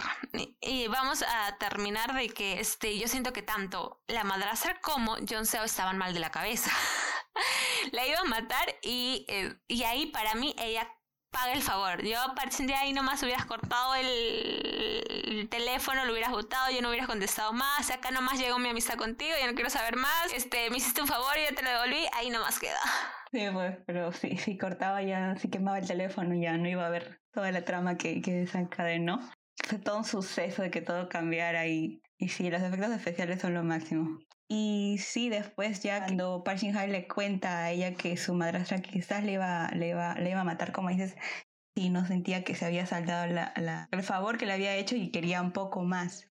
Y, 0.61 0.87
vamos 0.87 1.23
a 1.23 1.57
terminar 1.57 2.13
de 2.13 2.29
que 2.29 2.59
este, 2.59 2.97
yo 2.97 3.07
siento 3.07 3.33
que 3.33 3.41
tanto 3.41 4.01
la 4.07 4.23
madrastra 4.23 4.79
como 4.81 5.17
John 5.27 5.45
Seo 5.45 5.63
estaban 5.63 5.97
mal 5.97 6.13
de 6.13 6.19
la 6.19 6.31
cabeza. 6.31 6.71
la 7.91 8.05
iba 8.05 8.19
a 8.19 8.25
matar 8.25 8.75
y, 8.81 9.25
eh, 9.29 9.55
y 9.67 9.83
ahí 9.83 10.07
para 10.07 10.35
mí 10.35 10.55
ella 10.59 10.87
paga 11.31 11.53
el 11.53 11.61
favor. 11.61 12.03
Yo 12.03 12.19
a 12.21 12.35
partir 12.35 12.65
de 12.65 12.73
ahí 12.73 12.93
nomás 12.93 13.21
hubieras 13.23 13.45
cortado 13.45 13.95
el, 13.95 15.47
teléfono, 15.49 16.05
lo 16.05 16.11
hubieras 16.11 16.31
botado, 16.31 16.71
yo 16.71 16.81
no 16.81 16.89
hubieras 16.89 17.07
contestado 17.07 17.53
más. 17.53 17.89
Acá 17.91 18.11
nomás 18.11 18.39
llegó 18.39 18.59
mi 18.59 18.69
amistad 18.69 18.95
contigo, 18.95 19.31
yo 19.39 19.47
no 19.47 19.53
quiero 19.53 19.69
saber 19.69 19.95
más. 19.95 20.33
Este, 20.35 20.69
me 20.69 20.77
hiciste 20.77 21.01
un 21.01 21.07
favor 21.07 21.33
y 21.37 21.49
yo 21.49 21.55
te 21.55 21.63
lo 21.63 21.69
devolví, 21.69 22.05
ahí 22.13 22.29
nomás 22.29 22.59
queda. 22.59 22.79
Sí, 23.31 23.45
pues, 23.53 23.77
pero 23.85 24.11
si, 24.11 24.37
si 24.37 24.57
cortaba 24.57 25.01
ya, 25.01 25.35
si 25.37 25.49
quemaba 25.49 25.79
el 25.79 25.87
teléfono, 25.87 26.33
ya 26.35 26.57
no 26.57 26.67
iba 26.67 26.85
a 26.85 26.89
ver 26.89 27.21
toda 27.31 27.51
la 27.51 27.63
trama 27.63 27.97
que, 27.97 28.21
que 28.21 28.33
desencadenó. 28.33 29.19
Fue 29.67 29.77
todo 29.77 29.97
un 29.97 30.05
suceso 30.05 30.61
de 30.61 30.71
que 30.71 30.81
todo 30.81 31.09
cambiara 31.09 31.67
y, 31.67 32.01
y 32.17 32.29
sí, 32.29 32.49
los 32.49 32.61
efectos 32.61 32.91
especiales 32.91 33.41
son 33.41 33.53
lo 33.53 33.63
máximo. 33.63 34.19
Y 34.51 34.97
sí, 34.97 35.29
después 35.29 35.83
ya 35.83 35.99
cuando 35.99 36.43
Park 36.43 36.61
le 36.63 37.07
cuenta 37.07 37.59
a 37.59 37.71
ella 37.71 37.93
que 37.93 38.17
su 38.17 38.33
madrastra 38.33 38.81
quizás 38.81 39.23
le 39.23 39.33
iba, 39.33 39.69
le 39.75 39.89
iba, 39.89 40.15
le 40.15 40.31
iba 40.31 40.41
a 40.41 40.43
matar, 40.43 40.71
como 40.71 40.89
dices, 40.89 41.15
y 41.75 41.91
no 41.91 42.03
sentía 42.05 42.43
que 42.43 42.55
se 42.55 42.65
había 42.65 42.87
saldado 42.87 43.31
la, 43.31 43.53
la, 43.57 43.87
el 43.91 44.01
favor 44.01 44.39
que 44.39 44.47
le 44.47 44.53
había 44.53 44.75
hecho 44.75 44.95
y 44.95 45.11
quería 45.11 45.43
un 45.43 45.51
poco 45.51 45.83
más. 45.83 46.31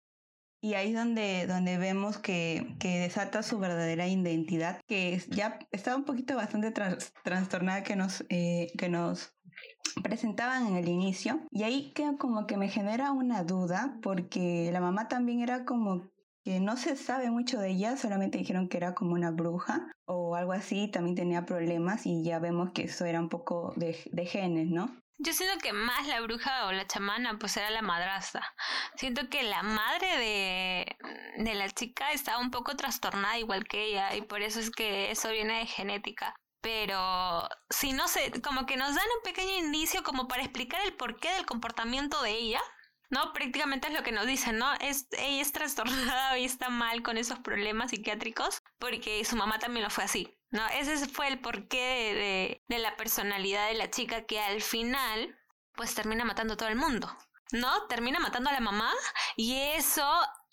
Y 0.62 0.74
ahí 0.74 0.88
es 0.88 0.94
donde, 0.94 1.46
donde 1.46 1.76
vemos 1.76 2.16
que, 2.16 2.74
que 2.80 3.00
desata 3.00 3.42
su 3.42 3.58
verdadera 3.58 4.08
identidad, 4.08 4.80
que 4.88 5.22
ya 5.28 5.58
estaba 5.70 5.98
un 5.98 6.04
poquito 6.04 6.36
bastante 6.36 6.72
trastornada 7.22 7.82
que 7.82 7.96
nos, 7.96 8.24
eh, 8.30 8.72
que 8.78 8.88
nos 8.88 9.36
presentaban 10.02 10.66
en 10.68 10.76
el 10.76 10.88
inicio. 10.88 11.46
Y 11.50 11.64
ahí 11.64 11.92
que 11.92 12.16
como 12.18 12.46
que 12.46 12.56
me 12.56 12.70
genera 12.70 13.12
una 13.12 13.44
duda, 13.44 13.98
porque 14.02 14.70
la 14.72 14.80
mamá 14.80 15.06
también 15.06 15.40
era 15.40 15.66
como 15.66 16.10
que 16.46 16.60
no 16.60 16.76
se 16.76 16.94
sabe 16.94 17.28
mucho 17.28 17.58
de 17.58 17.70
ella, 17.70 17.96
solamente 17.96 18.38
dijeron 18.38 18.68
que 18.68 18.76
era 18.76 18.94
como 18.94 19.14
una 19.14 19.32
bruja 19.32 19.92
o 20.04 20.36
algo 20.36 20.52
así, 20.52 20.86
también 20.86 21.16
tenía 21.16 21.44
problemas 21.44 22.06
y 22.06 22.22
ya 22.22 22.38
vemos 22.38 22.70
que 22.70 22.84
eso 22.84 23.04
era 23.04 23.18
un 23.18 23.28
poco 23.28 23.72
de, 23.74 23.98
de 24.12 24.26
genes, 24.26 24.68
¿no? 24.68 24.96
Yo 25.18 25.32
siento 25.32 25.58
que 25.58 25.72
más 25.72 26.06
la 26.06 26.20
bruja 26.20 26.68
o 26.68 26.72
la 26.72 26.86
chamana 26.86 27.36
pues 27.40 27.56
era 27.56 27.70
la 27.70 27.82
madrastra. 27.82 28.54
Siento 28.94 29.28
que 29.28 29.42
la 29.42 29.64
madre 29.64 30.06
de, 30.18 31.42
de 31.42 31.54
la 31.56 31.68
chica 31.70 32.12
estaba 32.12 32.38
un 32.38 32.52
poco 32.52 32.76
trastornada 32.76 33.36
igual 33.40 33.64
que 33.64 33.86
ella 33.86 34.14
y 34.14 34.22
por 34.22 34.40
eso 34.40 34.60
es 34.60 34.70
que 34.70 35.10
eso 35.10 35.30
viene 35.30 35.58
de 35.58 35.66
genética. 35.66 36.36
Pero 36.60 37.48
si 37.70 37.92
no 37.92 38.06
sé, 38.06 38.30
como 38.40 38.66
que 38.66 38.76
nos 38.76 38.94
dan 38.94 39.04
un 39.16 39.22
pequeño 39.24 39.56
indicio 39.56 40.04
como 40.04 40.28
para 40.28 40.44
explicar 40.44 40.80
el 40.84 40.94
porqué 40.94 41.32
del 41.32 41.44
comportamiento 41.44 42.22
de 42.22 42.30
ella, 42.30 42.60
¿no? 43.10 43.32
Prácticamente 43.32 43.88
es 43.88 43.94
lo 43.94 44.02
que 44.02 44.12
nos 44.12 44.26
dicen, 44.26 44.58
¿no? 44.58 44.72
Es, 44.74 45.08
ella 45.12 45.42
es 45.42 45.52
trastornada 45.52 46.38
y 46.38 46.44
está 46.44 46.68
mal 46.68 47.02
con 47.02 47.18
esos 47.18 47.38
problemas 47.40 47.90
psiquiátricos 47.90 48.62
porque 48.78 49.24
su 49.24 49.36
mamá 49.36 49.58
también 49.58 49.84
lo 49.84 49.90
fue 49.90 50.04
así. 50.04 50.32
¿no? 50.50 50.66
Ese 50.68 51.06
fue 51.08 51.28
el 51.28 51.40
porqué 51.40 51.76
de, 52.14 52.64
de 52.68 52.78
la 52.78 52.96
personalidad 52.96 53.68
de 53.68 53.74
la 53.74 53.90
chica 53.90 54.26
que 54.26 54.40
al 54.40 54.62
final, 54.62 55.38
pues 55.74 55.94
termina 55.94 56.24
matando 56.24 56.54
a 56.54 56.56
todo 56.56 56.68
el 56.68 56.76
mundo, 56.76 57.14
¿no? 57.52 57.86
Termina 57.88 58.18
matando 58.20 58.50
a 58.50 58.52
la 58.52 58.60
mamá 58.60 58.92
y 59.36 59.54
eso 59.54 60.08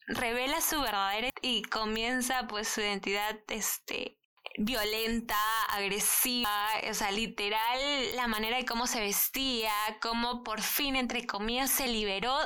revela 0.08 0.62
su 0.62 0.82
verdadera 0.82 1.30
y 1.42 1.64
comienza 1.64 2.48
pues 2.48 2.68
su 2.68 2.82
identidad, 2.82 3.40
este, 3.48 4.20
violenta, 4.58 5.38
agresiva, 5.70 6.68
o 6.90 6.94
sea, 6.94 7.12
literal 7.12 8.16
la 8.16 8.28
manera 8.28 8.58
de 8.58 8.66
cómo 8.66 8.88
se 8.88 9.00
vestía, 9.00 9.72
cómo 10.02 10.44
por 10.44 10.62
fin, 10.62 10.96
entre 10.96 11.26
comillas, 11.26 11.70
se 11.70 11.88
liberó 11.88 12.38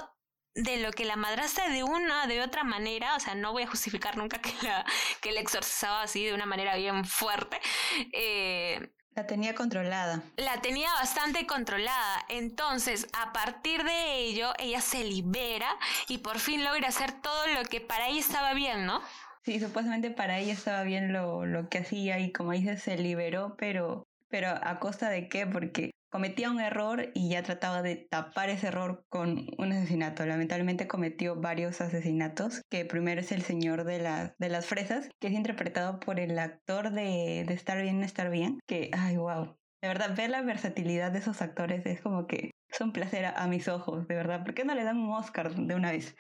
de 0.56 0.78
lo 0.78 0.92
que 0.92 1.06
la 1.06 1.16
madrastra 1.16 1.70
de 1.70 1.84
una 1.84 2.26
de 2.26 2.42
otra 2.42 2.64
manera, 2.64 3.16
o 3.16 3.20
sea, 3.20 3.36
no 3.36 3.52
voy 3.52 3.64
a 3.64 3.68
justificar 3.68 4.18
nunca 4.18 4.40
que 4.40 4.54
la, 4.62 4.86
que 5.22 5.32
la 5.32 5.40
exorcizaba 5.40 6.02
así 6.02 6.26
de 6.26 6.34
una 6.34 6.46
manera 6.46 6.76
bien 6.76 7.06
fuerte. 7.06 7.60
Eh, 8.12 8.92
la 9.18 9.26
tenía 9.26 9.56
controlada. 9.56 10.22
La 10.36 10.62
tenía 10.62 10.94
bastante 10.94 11.48
controlada. 11.48 12.24
Entonces, 12.30 13.08
a 13.14 13.34
partir 13.34 13.84
de 13.84 14.18
ello, 14.18 14.54
ella 14.60 14.80
se 14.80 15.04
libera 15.04 15.76
y 16.08 16.20
por 16.20 16.38
fin 16.38 16.64
logra 16.64 16.90
hacer 16.90 17.14
todo 17.14 17.48
lo 17.48 17.64
que 17.64 17.82
para 17.82 18.10
ella 18.10 18.20
estaba 18.20 18.54
bien, 18.54 18.86
¿no? 18.86 19.02
Sí, 19.48 19.62
supuestamente 19.62 20.12
para 20.12 20.40
ella 20.40 20.52
estaba 20.52 20.84
bien 20.84 21.14
lo, 21.14 21.46
lo 21.46 21.70
que 21.70 21.78
hacía 21.78 22.20
y 22.20 22.34
como 22.34 22.52
dices, 22.52 22.84
se 22.84 22.98
liberó, 22.98 23.56
pero, 23.58 24.04
pero 24.28 24.50
¿a 24.50 24.78
costa 24.82 25.10
de 25.10 25.30
qué? 25.30 25.48
Porque 25.48 25.92
cometía 26.12 26.52
un 26.52 26.60
error 26.60 27.12
y 27.14 27.30
ya 27.30 27.44
trataba 27.44 27.82
de 27.82 27.96
tapar 27.96 28.50
ese 28.50 28.68
error 28.68 29.06
con 29.08 29.48
un 29.58 29.72
asesinato. 29.72 30.26
Lamentablemente 30.26 30.90
cometió 30.90 31.38
varios 31.38 31.80
asesinatos, 31.80 32.62
que 32.70 32.84
primero 32.84 33.22
es 33.22 33.32
el 33.32 33.42
señor 33.42 33.86
de, 33.86 34.00
las 34.00 34.34
de 34.38 34.50
las 34.50 34.66
fresas, 34.66 35.08
que 35.22 35.28
es 35.28 35.34
interpretado 35.34 36.02
por 36.02 36.20
el 36.20 36.38
actor 36.40 36.92
de, 36.92 37.46
de 37.48 37.54
Estar 37.54 37.82
bien, 37.82 38.04
estar 38.04 38.30
bien, 38.30 38.60
que, 38.68 38.92
ay, 38.92 39.16
wow. 39.16 39.56
De 39.82 39.88
verdad, 39.88 40.14
ver 40.14 40.30
la 40.30 40.42
versatilidad 40.42 41.14
de 41.14 41.20
esos 41.20 41.42
actores 41.42 41.86
es 41.86 42.02
como 42.02 42.28
que 42.28 42.52
es 42.68 42.82
un 42.82 42.92
placer 42.92 43.24
a, 43.24 43.30
a 43.30 43.48
mis 43.48 43.70
ojos, 43.70 44.10
de 44.10 44.16
verdad. 44.16 44.44
¿Por 44.44 44.54
qué 44.54 44.66
no 44.66 44.76
le 44.76 44.84
dan 44.84 44.98
un 44.98 45.14
Oscar 45.14 45.56
de 45.56 45.74
una 45.74 45.94
vez? 45.94 46.18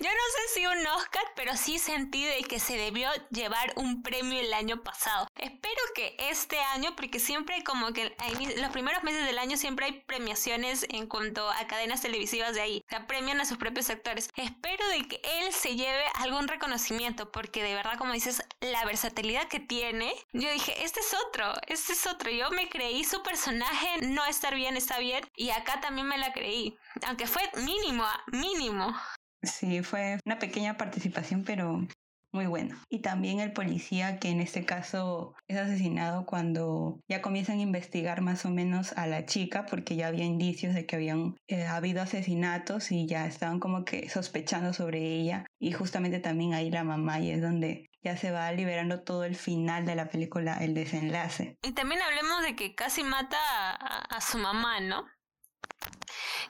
Yo 0.00 0.08
no 0.08 0.26
sé 0.36 0.54
si 0.54 0.66
un 0.66 0.86
Oscar, 0.86 1.24
pero 1.36 1.56
sí 1.56 1.78
sentí 1.78 2.24
de 2.24 2.42
que 2.44 2.58
se 2.58 2.76
debió 2.76 3.10
llevar 3.30 3.72
un 3.76 4.02
premio 4.02 4.40
el 4.40 4.54
año 4.54 4.82
pasado. 4.82 5.28
Espero 5.36 5.80
que 5.94 6.16
este 6.18 6.58
año, 6.60 6.94
porque 6.96 7.18
siempre 7.18 7.62
como 7.64 7.92
que 7.92 8.16
en 8.18 8.62
los 8.62 8.70
primeros 8.70 9.02
meses 9.02 9.26
del 9.26 9.38
año 9.38 9.56
siempre 9.56 9.86
hay 9.86 10.00
premiaciones 10.00 10.86
en 10.88 11.06
cuanto 11.06 11.48
a 11.50 11.66
cadenas 11.66 12.00
televisivas 12.00 12.54
de 12.54 12.62
ahí. 12.62 12.84
O 12.96 13.06
premian 13.06 13.40
a 13.40 13.44
sus 13.44 13.58
propios 13.58 13.90
actores. 13.90 14.30
Espero 14.36 14.86
de 14.88 15.06
que 15.08 15.20
él 15.40 15.52
se 15.52 15.76
lleve 15.76 16.04
algún 16.14 16.48
reconocimiento, 16.48 17.30
porque 17.30 17.62
de 17.62 17.74
verdad, 17.74 17.98
como 17.98 18.12
dices, 18.12 18.42
la 18.60 18.84
versatilidad 18.84 19.48
que 19.48 19.60
tiene, 19.60 20.14
yo 20.32 20.50
dije, 20.50 20.84
este 20.84 21.00
es 21.00 21.14
otro, 21.26 21.52
este 21.66 21.92
es 21.92 22.06
otro. 22.06 22.30
Yo 22.30 22.50
me 22.50 22.68
creí 22.68 23.04
su 23.04 23.22
personaje, 23.22 24.06
no 24.06 24.24
estar 24.24 24.54
bien, 24.54 24.76
está 24.76 24.98
bien, 24.98 25.28
y 25.36 25.50
acá 25.50 25.80
también 25.80 26.06
me 26.06 26.18
la 26.18 26.32
creí. 26.32 26.76
Aunque 27.06 27.26
fue 27.26 27.42
mínimo, 27.56 28.04
mínimo. 28.28 28.94
Sí, 29.42 29.82
fue 29.82 30.18
una 30.24 30.38
pequeña 30.38 30.76
participación, 30.76 31.44
pero 31.44 31.86
muy 32.32 32.46
buena. 32.46 32.82
Y 32.88 33.00
también 33.00 33.40
el 33.40 33.52
policía 33.52 34.18
que 34.18 34.30
en 34.30 34.40
este 34.40 34.64
caso 34.64 35.34
es 35.48 35.58
asesinado 35.58 36.24
cuando 36.24 37.00
ya 37.06 37.20
comienzan 37.20 37.58
a 37.58 37.62
investigar 37.62 38.22
más 38.22 38.46
o 38.46 38.50
menos 38.50 38.92
a 38.96 39.06
la 39.06 39.26
chica 39.26 39.66
porque 39.66 39.96
ya 39.96 40.08
había 40.08 40.24
indicios 40.24 40.74
de 40.74 40.86
que 40.86 40.96
habían 40.96 41.36
eh, 41.48 41.66
habido 41.66 42.00
asesinatos 42.00 42.90
y 42.90 43.06
ya 43.06 43.26
estaban 43.26 43.60
como 43.60 43.84
que 43.84 44.08
sospechando 44.08 44.72
sobre 44.72 45.00
ella 45.00 45.44
y 45.58 45.72
justamente 45.72 46.20
también 46.20 46.54
ahí 46.54 46.70
la 46.70 46.84
mamá 46.84 47.20
y 47.20 47.30
es 47.30 47.42
donde 47.42 47.90
ya 48.02 48.16
se 48.16 48.30
va 48.30 48.50
liberando 48.50 49.02
todo 49.02 49.24
el 49.24 49.36
final 49.36 49.84
de 49.84 49.94
la 49.94 50.08
película, 50.08 50.56
el 50.56 50.74
desenlace. 50.74 51.56
Y 51.62 51.72
también 51.72 52.00
hablemos 52.02 52.42
de 52.42 52.56
que 52.56 52.74
casi 52.74 53.04
mata 53.04 53.36
a 53.76 54.20
su 54.20 54.38
mamá, 54.38 54.80
¿no? 54.80 55.06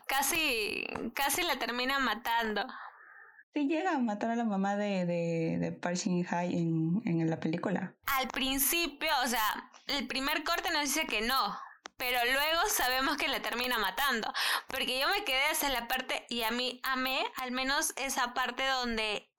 Casi, 0.07 0.87
casi 1.15 1.43
la 1.43 1.59
termina 1.59 1.99
matando. 1.99 2.67
Sí, 3.55 3.69
llega 3.69 3.93
a 3.93 3.99
matar 3.99 4.31
a 4.31 4.37
la 4.37 4.45
mamá 4.45 4.77
de, 4.77 5.05
de, 5.05 5.59
de 5.61 5.73
Park 5.73 5.97
Shin 5.97 6.25
Hye 6.25 6.57
en, 6.57 7.03
en 7.05 7.29
la 7.29 7.39
película. 7.39 7.95
Al 8.07 8.29
principio, 8.29 9.11
o 9.25 9.27
sea, 9.27 9.71
el 9.89 10.07
primer 10.07 10.43
corte 10.43 10.71
nos 10.73 10.85
dice 10.85 11.07
que 11.07 11.21
no, 11.21 11.59
pero 11.99 12.19
luego 12.25 12.61
sabemos 12.69 13.17
que 13.19 13.29
la 13.29 13.43
termina 13.43 13.79
matando. 13.79 14.33
Porque 14.69 14.99
yo 14.99 15.07
me 15.09 15.25
quedé 15.25 15.45
hasta 15.51 15.69
la 15.69 15.87
parte, 15.87 16.25
y 16.31 16.43
a 16.45 16.51
mí 16.51 16.81
amé 16.83 17.25
al 17.43 17.53
menos 17.53 17.93
esa 17.97 18.33
parte 18.33 18.67
donde 18.67 19.31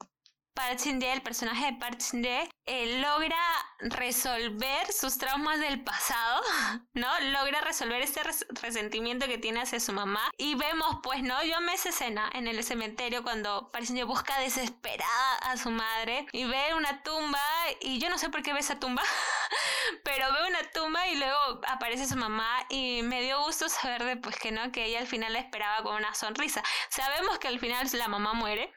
Park 0.53 0.79
Shin 0.79 1.01
el 1.01 1.21
personaje 1.21 1.65
de 1.65 1.73
Park 1.73 1.99
Shin 1.99 2.25
eh, 2.25 3.01
logra 3.01 3.37
resolver 3.79 4.91
sus 4.91 5.17
traumas 5.17 5.59
del 5.59 5.83
pasado, 5.83 6.41
¿no? 6.93 7.07
Logra 7.31 7.61
resolver 7.61 8.01
este 8.01 8.21
resentimiento 8.61 9.27
que 9.27 9.37
tiene 9.37 9.61
hacia 9.61 9.79
su 9.79 9.93
mamá. 9.93 10.31
Y 10.37 10.55
vemos, 10.55 10.99
pues, 11.01 11.23
¿no? 11.23 11.43
Yo 11.43 11.59
me 11.61 11.73
esa 11.73 11.89
escena 11.89 12.29
en 12.33 12.47
el 12.47 12.63
cementerio 12.63 13.23
cuando 13.23 13.71
Park 13.71 13.85
Shin 13.85 14.05
busca 14.07 14.39
desesperada 14.39 15.35
a 15.41 15.57
su 15.57 15.71
madre 15.71 16.27
y 16.31 16.45
ve 16.45 16.73
una 16.75 17.01
tumba 17.03 17.41
y 17.81 17.99
yo 17.99 18.09
no 18.09 18.17
sé 18.17 18.29
por 18.29 18.43
qué 18.43 18.53
ve 18.53 18.59
esa 18.59 18.79
tumba, 18.79 19.03
pero 20.03 20.31
ve 20.33 20.47
una 20.47 20.69
tumba 20.71 21.07
y 21.07 21.15
luego 21.17 21.61
aparece 21.67 22.05
su 22.05 22.15
mamá 22.15 22.65
y 22.69 23.01
me 23.03 23.21
dio 23.21 23.43
gusto 23.43 23.69
saber 23.69 24.03
de, 24.03 24.17
pues, 24.17 24.37
que 24.37 24.51
no, 24.51 24.71
que 24.71 24.85
ella 24.85 24.99
al 24.99 25.07
final 25.07 25.33
la 25.33 25.39
esperaba 25.39 25.83
con 25.83 25.95
una 25.95 26.13
sonrisa. 26.13 26.63
Sabemos 26.89 27.39
que 27.39 27.47
al 27.47 27.59
final 27.59 27.87
la 27.93 28.07
mamá 28.07 28.33
muere, 28.33 28.73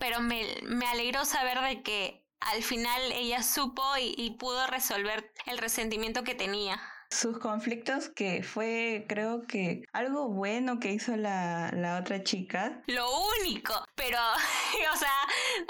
pero 0.00 0.20
me, 0.20 0.56
me 0.62 0.86
alegró 0.86 1.24
saber 1.26 1.60
de 1.60 1.82
que 1.82 2.26
al 2.40 2.62
final 2.62 3.12
ella 3.12 3.42
supo 3.42 3.82
y, 3.98 4.30
pudo 4.38 4.66
resolver 4.66 5.32
el 5.46 5.58
resentimiento 5.58 6.24
que 6.24 6.34
tenía 6.34 6.80
sus 7.10 7.38
conflictos, 7.38 8.08
que 8.08 8.42
fue 8.42 9.04
creo 9.08 9.42
que 9.42 9.82
algo 9.92 10.28
bueno 10.28 10.78
que 10.78 10.92
hizo 10.92 11.16
la, 11.16 11.70
la 11.74 11.98
otra 11.98 12.22
chica. 12.22 12.82
Lo 12.86 13.06
único, 13.42 13.74
pero, 13.96 14.16
o 14.94 14.96
sea, 14.96 15.10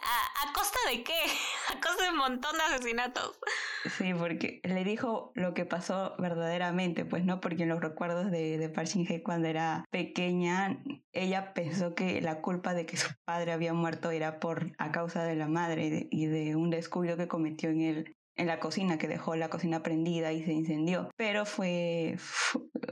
¿a, 0.03 0.53
costa 0.53 0.79
de 0.91 1.03
qué? 1.03 1.13
A 1.71 1.81
costa 1.81 2.05
de 2.05 2.11
un 2.11 2.19
montón 2.19 2.57
de 2.57 2.63
asesinatos. 2.65 3.39
Sí, 3.97 4.13
porque 4.13 4.61
le 4.65 4.85
dijo 4.85 5.33
lo 5.35 5.55
que 5.55 5.65
pasó 5.65 6.15
verdaderamente, 6.19 7.05
pues 7.05 7.25
no, 7.25 7.41
porque 7.41 7.63
en 7.63 7.69
los 7.69 7.81
recuerdos 7.81 8.31
de, 8.31 8.59
de 8.59 8.69
Park 8.69 8.91
cuando 9.25 9.49
era 9.49 9.85
pequeña, 9.91 10.83
ella 11.13 11.55
pensó 11.55 11.95
que 11.95 12.21
la 12.21 12.41
culpa 12.41 12.75
de 12.75 12.87
que 12.87 12.97
su 12.97 13.09
padre 13.25 13.53
había 13.53 13.73
muerto 13.73 14.11
era 14.11 14.41
por 14.41 14.73
a 14.79 14.91
causa 14.91 15.23
de 15.25 15.37
la 15.37 15.47
madre 15.47 16.09
y 16.11 16.27
de 16.27 16.57
un 16.57 16.71
descuido 16.71 17.17
que 17.17 17.29
cometió 17.29 17.71
en 17.71 17.81
él 17.81 18.17
en 18.41 18.47
la 18.47 18.59
cocina, 18.59 18.99
que 18.99 19.07
dejó 19.09 19.37
la 19.37 19.51
cocina 19.51 19.83
prendida 19.83 20.33
y 20.33 20.43
se 20.43 20.53
incendió. 20.53 21.11
Pero 21.17 21.45
fue, 21.45 22.17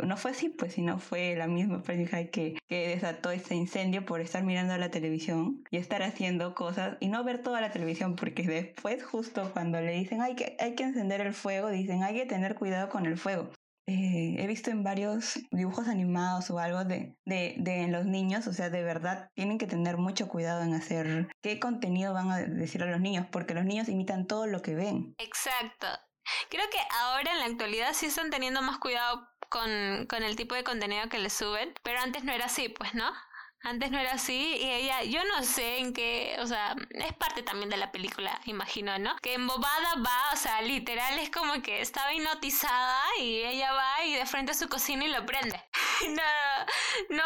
no 0.05 0.17
fue 0.17 0.33
así, 0.33 0.51
pues, 0.51 0.75
sino 0.75 0.99
fue 0.99 1.35
la 1.37 1.47
misma 1.47 1.83
pareja 1.83 2.25
que, 2.27 2.59
que 2.69 2.89
desató 2.89 3.31
este 3.31 3.55
incendio 3.55 4.05
por 4.05 4.21
estar 4.21 4.45
mirando 4.45 4.77
la 4.77 4.91
televisión 4.91 5.65
y 5.71 5.79
estar 5.79 6.03
haciendo 6.03 6.55
cosas 6.55 6.97
y 7.01 7.09
no 7.09 7.25
ver 7.25 7.43
toda 7.43 7.61
la 7.61 7.71
televisión, 7.71 8.15
porque 8.15 8.43
después, 8.43 9.03
justo 9.03 9.51
cuando 9.53 9.81
le 9.81 9.93
dicen 9.93 10.21
hay 10.21 10.35
que, 10.35 10.57
hay 10.61 10.75
que 10.75 10.85
encender 10.85 11.21
el 11.23 11.33
fuego, 11.33 11.69
dicen 11.69 12.03
hay 12.03 12.15
que 12.15 12.27
tener 12.27 12.55
cuidado 12.55 12.89
con 12.89 13.07
el 13.07 13.17
fuego. 13.17 13.51
Eh, 13.91 14.37
he 14.39 14.47
visto 14.47 14.71
en 14.71 14.85
varios 14.85 15.41
dibujos 15.51 15.89
animados 15.89 16.51
o 16.51 16.59
algo 16.59 16.85
de, 16.85 17.17
de, 17.25 17.55
de, 17.57 17.89
los 17.89 18.05
niños, 18.05 18.47
o 18.47 18.53
sea, 18.53 18.69
de 18.69 18.83
verdad 18.83 19.31
tienen 19.35 19.57
que 19.57 19.67
tener 19.67 19.97
mucho 19.97 20.29
cuidado 20.29 20.63
en 20.63 20.75
hacer 20.75 21.29
qué 21.41 21.59
contenido 21.59 22.13
van 22.13 22.31
a 22.31 22.37
decir 22.37 22.83
a 22.83 22.91
los 22.91 23.01
niños, 23.01 23.27
porque 23.33 23.55
los 23.55 23.65
niños 23.65 23.89
imitan 23.89 24.27
todo 24.27 24.47
lo 24.47 24.61
que 24.61 24.75
ven. 24.75 25.15
Exacto. 25.17 25.87
Creo 26.51 26.69
que 26.71 26.79
ahora 27.01 27.33
en 27.33 27.39
la 27.39 27.47
actualidad 27.47 27.95
sí 27.95 28.05
están 28.05 28.29
teniendo 28.29 28.61
más 28.61 28.77
cuidado 28.77 29.27
con, 29.49 30.05
con 30.07 30.23
el 30.23 30.37
tipo 30.37 30.55
de 30.55 30.65
contenido 30.65 31.09
que 31.09 31.19
les 31.19 31.33
suben, 31.33 31.73
pero 31.83 31.99
antes 32.01 32.25
no 32.25 32.33
era 32.33 32.45
así, 32.45 32.69
pues, 32.69 32.93
¿no? 32.95 33.11
Antes 33.63 33.91
no 33.91 33.99
era 33.99 34.13
así 34.13 34.57
y 34.57 34.71
ella, 34.71 35.03
yo 35.03 35.23
no 35.25 35.43
sé 35.43 35.79
en 35.79 35.93
qué, 35.93 36.37
o 36.39 36.47
sea, 36.47 36.77
es 36.91 37.13
parte 37.15 37.43
también 37.43 37.69
de 37.69 37.77
la 37.77 37.91
película, 37.91 38.41
imagino, 38.45 38.99
¿no? 38.99 39.17
Que 39.17 39.35
embobada 39.35 39.95
va, 39.97 40.33
o 40.33 40.37
sea, 40.37 40.63
literal 40.63 41.19
es 41.19 41.31
como 41.31 41.61
que 41.61 41.81
estaba 41.81 42.15
hipnotizada 42.15 43.03
y 43.21 43.43
ella 43.43 43.73
va 43.73 44.05
y 44.05 44.15
de 44.15 44.27
frente 44.27 44.53
a 44.53 44.55
su 44.55 44.69
cocina 44.69 45.05
y 45.05 45.09
lo 45.09 45.27
prende. 45.27 45.61
no, 46.09 46.23
no, 47.11 47.25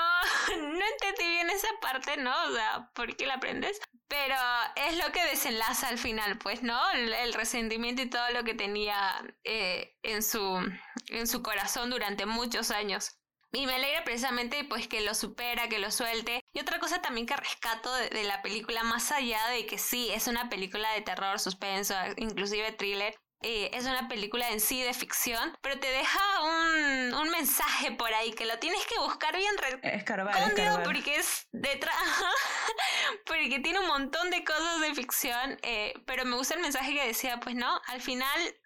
no 0.57 0.85
entendí 0.87 1.29
bien 1.29 1.51
esa 1.51 1.69
parte, 1.81 2.17
¿no? 2.17 2.33
O 2.49 2.55
sea, 2.55 2.91
¿por 2.95 3.15
qué 3.17 3.27
la 3.27 3.39
prendes? 3.39 3.79
Pero 4.09 4.37
es 4.77 4.97
lo 4.99 5.13
que 5.13 5.25
desenlaza 5.25 5.89
al 5.89 5.99
final, 5.99 6.39
pues, 6.39 6.63
¿no? 6.63 6.79
El, 6.93 7.33
resentimiento 7.35 8.03
y 8.03 8.11
todo 8.11 8.31
lo 8.31 8.45
que 8.45 8.55
tenía 8.55 9.23
eh, 9.45 9.97
en, 10.03 10.23
su, 10.23 10.61
en 11.09 11.27
su 11.27 11.43
corazón 11.43 11.91
durante 11.91 12.27
muchos 12.27 12.71
años. 12.71 13.22
Y 13.53 13.67
me 13.67 13.75
alegra 13.75 14.03
precisamente 14.05 14.65
pues 14.65 14.89
que 14.89 15.03
lo 15.03 15.15
supera, 15.15 15.69
que 15.69 15.79
lo 15.79 15.91
suelte. 15.91 16.41
Y 16.55 16.61
otra 16.61 16.79
cosa 16.79 17.03
también 17.03 17.27
que 17.27 17.37
rescato 17.37 17.95
de, 17.95 18.25
la 18.25 18.41
película, 18.41 18.83
más 18.83 19.13
allá 19.13 19.47
de 19.49 19.67
que 19.67 19.79
sí, 19.79 20.09
es 20.11 20.27
una 20.27 20.49
película 20.49 20.91
de 20.93 21.03
terror, 21.03 21.39
suspenso, 21.39 21.95
inclusive 22.17 22.73
thriller, 22.73 23.15
eh, 23.45 23.71
es 23.75 23.87
una 23.87 24.09
película 24.09 24.49
en 24.51 24.61
sí 24.61 24.81
de 24.83 24.95
ficción, 24.95 25.57
pero 25.61 25.79
te 25.81 25.89
deja 25.89 26.21
un, 26.43 27.15
un 27.15 27.31
mensaje 27.31 27.91
por 27.91 28.15
ahí 28.15 28.33
que 28.33 28.47
lo 28.47 28.59
tienes 28.61 28.87
que 28.87 28.99
buscar 29.01 29.37
bien 29.37 29.53
escarbar, 29.83 30.55
porque 30.85 31.17
es 31.17 31.49
detrás, 31.51 31.97
porque 33.27 33.59
tiene 33.59 33.81
un 33.81 33.89
montón 33.89 34.31
de 34.31 34.45
cosas 34.45 34.81
de 34.81 34.95
ficción, 34.95 35.59
eh, 35.63 35.93
pero 36.07 36.25
me 36.25 36.37
gusta 36.37 36.55
el 36.55 36.61
mensaje 36.61 36.95
que 36.95 37.07
decía, 37.07 37.41
pues 37.41 37.57
no, 37.57 37.81
al 37.89 38.01
final 38.01 38.57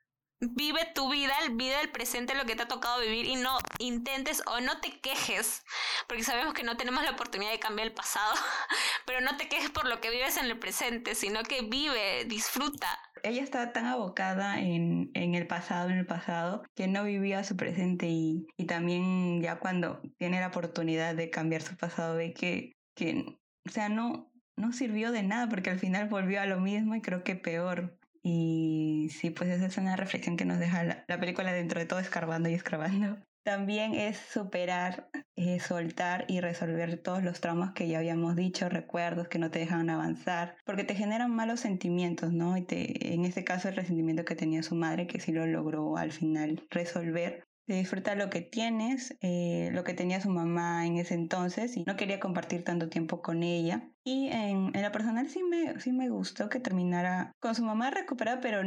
vive 0.55 0.81
tu 0.95 1.11
vida, 1.11 1.35
vive 1.53 1.81
el 1.81 1.91
presente, 1.91 2.35
lo 2.35 2.45
que 2.45 2.57
te 2.57 2.63
ha 2.63 2.69
tocado 2.69 3.01
vivir 3.01 3.27
y 3.27 3.37
no 3.37 3.59
intentes 3.79 4.43
o 4.47 4.61
no 4.61 4.81
te 4.81 5.01
quejes, 5.01 5.65
porque 6.09 6.25
sabemos 6.25 6.55
que 6.55 6.63
no 6.63 6.77
tenemos 6.77 7.05
la 7.05 7.13
oportunidad 7.13 7.51
de 7.51 7.59
cambiar 7.59 7.89
el 7.89 7.95
pasado, 7.95 8.35
pero 9.07 9.21
no 9.21 9.37
te 9.37 9.49
quejes 9.49 9.71
por 9.71 9.89
lo 9.89 10.01
que 10.01 10.11
vives 10.11 10.37
en 10.37 10.47
el 10.47 10.59
presente, 10.59 11.15
sino 11.15 11.43
que 11.43 11.63
vive, 11.63 12.25
disfruta. 12.27 12.87
Ella 13.23 13.43
estaba 13.43 13.73
tan 13.73 13.87
abocada 13.87 14.61
en, 14.61 15.11
en 15.15 15.35
el 15.35 15.47
pasado, 15.47 15.91
en 15.91 15.99
el 15.99 16.07
pasado, 16.07 16.63
que 16.75 16.87
no 16.87 17.05
vivía 17.05 17.45
su 17.45 17.57
presente 17.57 18.07
y, 18.09 18.47
y 18.57 18.67
también 18.67 19.43
ya 19.43 19.59
cuando 19.59 20.01
tiene 20.19 20.41
la 20.41 20.49
oportunidad 20.49 21.15
de 21.15 21.31
cambiar 21.31 21.63
su 21.63 21.77
pasado 21.77 22.17
ve 22.17 22.33
que, 22.35 22.73
que 22.95 23.39
o 23.67 23.71
sea, 23.71 23.89
no, 23.89 24.31
no 24.57 24.73
sirvió 24.73 25.13
de 25.13 25.23
nada 25.23 25.49
porque 25.49 25.71
al 25.71 25.79
final 25.79 26.09
volvió 26.09 26.41
a 26.41 26.47
lo 26.47 26.61
mismo 26.61 26.95
y 26.95 27.03
creo 27.03 27.25
que 27.25 27.37
peor. 27.37 27.99
Y 28.29 29.09
sí, 29.11 29.31
pues 29.31 29.51
esa 29.51 29.67
es 29.67 29.79
una 29.79 29.95
reflexión 29.95 30.37
que 30.37 30.45
nos 30.45 30.59
deja 30.59 30.83
la, 30.83 31.21
película 31.21 31.53
dentro 31.53 31.79
de 31.79 31.87
todo 31.87 32.01
escarbando 32.01 32.49
y 32.49 32.55
escarbando. 32.55 33.19
También 33.45 33.95
es 33.95 34.19
superar, 34.19 35.09
eh, 35.37 35.61
soltar 35.61 36.25
y 36.27 36.41
resolver 36.41 37.01
todos 37.01 37.23
los 37.23 37.41
traumas 37.41 37.73
que 37.73 37.87
ya 37.87 37.99
habíamos 37.99 38.35
dicho, 38.35 38.69
recuerdos 38.69 39.29
que 39.29 39.39
no 39.39 39.53
te 39.53 39.61
dejan 39.61 39.89
avanzar, 39.91 40.57
porque 40.65 40.83
te 40.83 40.97
generan 40.97 41.31
malos 41.31 41.61
sentimientos, 41.61 42.33
¿no? 42.33 42.57
Y 42.57 42.63
te, 42.63 43.15
en 43.15 43.25
este 43.25 43.45
caso 43.45 43.69
el 43.69 43.77
resentimiento 43.77 44.25
que 44.25 44.35
tenía 44.35 44.65
su 44.65 44.75
madre, 44.75 45.07
que 45.07 45.21
sí 45.21 45.31
lo 45.31 45.47
logró 45.47 45.97
al 45.97 46.11
final 46.11 46.67
resolver, 46.69 47.47
de 47.67 47.77
disfrutar 47.77 48.17
lo 48.17 48.31
que 48.31 48.41
tienes, 48.41 49.17
eh, 49.21 49.71
lo 49.73 49.85
que 49.85 49.95
tenía 49.95 50.21
su 50.21 50.31
mamá 50.31 50.87
en 50.87 50.99
ese 50.99 51.15
entonces 51.15 51.77
y 51.77 51.85
no 51.85 51.97
quería 51.97 52.21
compartir 52.21 52.65
tanto 52.65 52.89
tiempo 52.89 53.23
con 53.23 53.43
ella. 53.43 53.91
Y 54.05 54.29
en, 54.29 54.71
en 54.75 54.83
lo 54.83 54.93
personal 54.93 55.29
sí 55.29 55.43
me, 55.43 55.81
sí 55.81 55.93
me 55.93 56.09
gustó 56.09 56.49
que 56.49 56.61
terminara 56.61 57.33
con 57.41 57.55
su 57.55 57.65
mamá 57.65 57.91
recuperada, 57.91 58.41
pero 58.41 58.63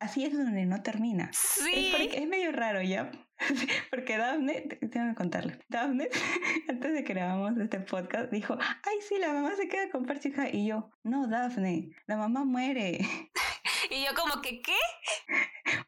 así 0.00 0.24
es 0.24 0.32
donde 0.32 0.66
no 0.66 0.82
termina. 0.82 1.30
Sí. 1.32 1.92
Es, 1.98 2.14
es 2.14 2.28
medio 2.28 2.50
raro 2.50 2.82
ya. 2.82 3.12
Porque 3.90 4.16
Daphne, 4.16 4.62
tengo 4.90 5.10
que 5.10 5.14
contarle, 5.14 5.58
Daphne, 5.68 6.08
antes 6.68 6.92
de 6.92 7.04
que 7.04 7.14
grabamos 7.14 7.56
este 7.58 7.80
podcast, 7.80 8.30
dijo, 8.30 8.56
ay, 8.60 8.96
sí, 9.08 9.16
la 9.18 9.32
mamá 9.32 9.54
se 9.56 9.68
queda 9.68 9.90
con 9.90 10.04
Parchija. 10.04 10.48
Y 10.50 10.66
yo, 10.66 10.90
no, 11.02 11.28
Daphne, 11.28 11.90
la 12.06 12.16
mamá 12.16 12.44
muere. 12.44 13.00
Y 13.92 14.04
yo 14.06 14.14
como 14.14 14.40
que, 14.40 14.62
¿qué? 14.62 14.78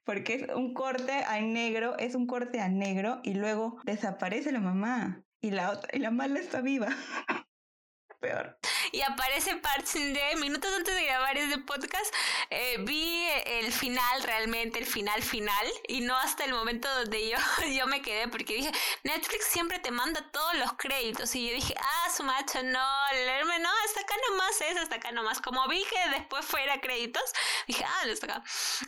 Porque 0.04 0.34
es 0.34 0.54
un 0.54 0.74
corte 0.74 1.24
a 1.26 1.40
negro, 1.40 1.96
es 1.98 2.14
un 2.14 2.26
corte 2.26 2.60
a 2.60 2.68
negro 2.68 3.20
y 3.22 3.32
luego 3.32 3.78
desaparece 3.84 4.52
la 4.52 4.60
mamá 4.60 5.24
y 5.40 5.50
la 5.52 5.70
otra, 5.70 5.88
y 5.94 6.00
la 6.00 6.10
mala 6.10 6.38
está 6.38 6.60
viva. 6.60 6.88
Peor 8.20 8.58
y 8.94 9.02
aparece 9.02 9.56
Parchin 9.56 10.12
de 10.14 10.36
minutos 10.36 10.70
antes 10.72 10.94
de 10.94 11.04
grabar 11.04 11.36
este 11.36 11.58
podcast. 11.58 12.14
Eh, 12.50 12.76
vi 12.80 13.26
el 13.46 13.72
final, 13.72 14.22
realmente 14.22 14.78
el 14.78 14.86
final 14.86 15.20
final, 15.20 15.66
y 15.88 16.00
no 16.00 16.16
hasta 16.16 16.44
el 16.44 16.52
momento 16.52 16.88
donde 16.94 17.28
yo, 17.28 17.36
yo 17.76 17.88
me 17.88 18.02
quedé, 18.02 18.28
porque 18.28 18.54
dije, 18.54 18.70
Netflix 19.02 19.46
siempre 19.46 19.80
te 19.80 19.90
manda 19.90 20.30
todos 20.30 20.54
los 20.58 20.74
créditos, 20.74 21.34
y 21.34 21.48
yo 21.48 21.54
dije, 21.54 21.74
ah, 21.76 22.10
su 22.16 22.22
macho, 22.22 22.62
no, 22.62 22.86
leerme, 23.12 23.58
no, 23.58 23.68
hasta 23.84 24.00
acá 24.00 24.14
nomás 24.30 24.60
es, 24.60 24.76
hasta 24.76 24.94
acá 24.96 25.10
nomás. 25.10 25.40
Como 25.40 25.66
vi 25.66 25.82
que 25.84 26.10
después 26.10 26.44
fuera 26.44 26.80
créditos, 26.80 27.24
dije, 27.66 27.84
ah, 27.84 28.06
está 28.06 28.26
acá. 28.26 28.44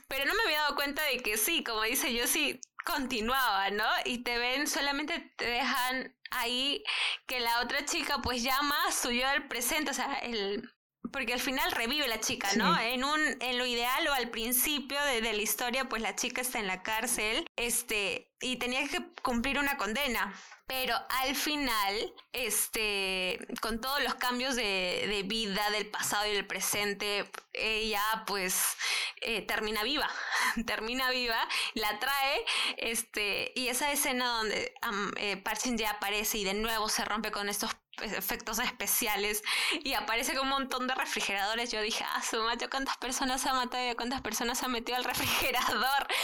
Pero 0.06 0.24
no 0.24 0.34
me 0.34 0.42
había 0.44 0.60
dado 0.60 0.76
cuenta 0.76 1.02
de 1.02 1.18
que 1.18 1.36
sí, 1.36 1.64
como 1.64 1.82
dice 1.82 2.14
yo, 2.14 2.28
sí, 2.28 2.60
continuaba, 2.86 3.70
¿no? 3.70 3.88
Y 4.04 4.18
te 4.18 4.38
ven, 4.38 4.68
solamente 4.68 5.32
te 5.36 5.46
dejan 5.46 6.14
ahí 6.30 6.82
que 7.26 7.40
la 7.40 7.60
otra 7.60 7.84
chica 7.84 8.20
pues 8.22 8.42
llama 8.42 8.76
su 8.92 9.10
yo 9.10 9.28
del 9.30 9.48
presente, 9.48 9.90
o 9.90 9.94
sea, 9.94 10.14
el 10.14 10.70
porque 11.12 11.32
al 11.32 11.40
final 11.40 11.70
revive 11.72 12.08
la 12.08 12.20
chica, 12.20 12.48
¿no? 12.56 12.78
En 12.78 13.04
un 13.04 13.20
en 13.40 13.58
lo 13.58 13.66
ideal 13.66 14.06
o 14.08 14.12
al 14.12 14.30
principio 14.30 15.02
de, 15.04 15.20
de, 15.20 15.32
la 15.32 15.42
historia 15.42 15.88
pues 15.88 16.02
la 16.02 16.14
chica 16.14 16.40
está 16.40 16.58
en 16.58 16.66
la 16.66 16.82
cárcel, 16.82 17.46
este 17.56 18.32
y 18.40 18.56
tenía 18.56 18.86
que 18.88 19.02
cumplir 19.22 19.58
una 19.58 19.76
condena. 19.76 20.34
Pero 20.68 20.96
al 21.22 21.36
final, 21.36 22.12
este, 22.32 23.38
con 23.60 23.80
todos 23.80 24.02
los 24.02 24.16
cambios 24.16 24.56
de, 24.56 25.04
de 25.08 25.22
vida 25.22 25.70
del 25.70 25.88
pasado 25.88 26.26
y 26.26 26.32
del 26.32 26.44
presente, 26.44 27.30
ella 27.52 28.02
pues 28.26 28.76
eh, 29.20 29.42
termina 29.42 29.84
viva, 29.84 30.10
termina 30.66 31.10
viva, 31.10 31.38
la 31.74 32.00
trae, 32.00 32.44
este, 32.78 33.52
y 33.54 33.68
esa 33.68 33.92
escena 33.92 34.26
donde 34.26 34.74
um, 34.90 35.76
ya 35.76 35.90
aparece 35.92 36.38
y 36.38 36.44
de 36.44 36.54
nuevo 36.54 36.88
se 36.88 37.04
rompe 37.04 37.30
con 37.30 37.48
estos 37.48 37.76
efectos 38.02 38.58
especiales 38.58 39.42
y 39.82 39.94
aparece 39.94 40.34
con 40.34 40.44
un 40.44 40.50
montón 40.50 40.86
de 40.86 40.94
refrigeradores. 40.94 41.70
Yo 41.72 41.80
dije, 41.80 42.04
ah, 42.04 42.22
su 42.22 42.42
macho, 42.42 42.68
¿cuántas 42.70 42.96
personas 42.96 43.44
ha 43.46 43.54
matado 43.54 43.90
y 43.90 43.94
cuántas 43.94 44.20
personas 44.20 44.62
ha 44.62 44.68
metido 44.68 44.96
al 44.96 45.04
refrigerador? 45.04 46.06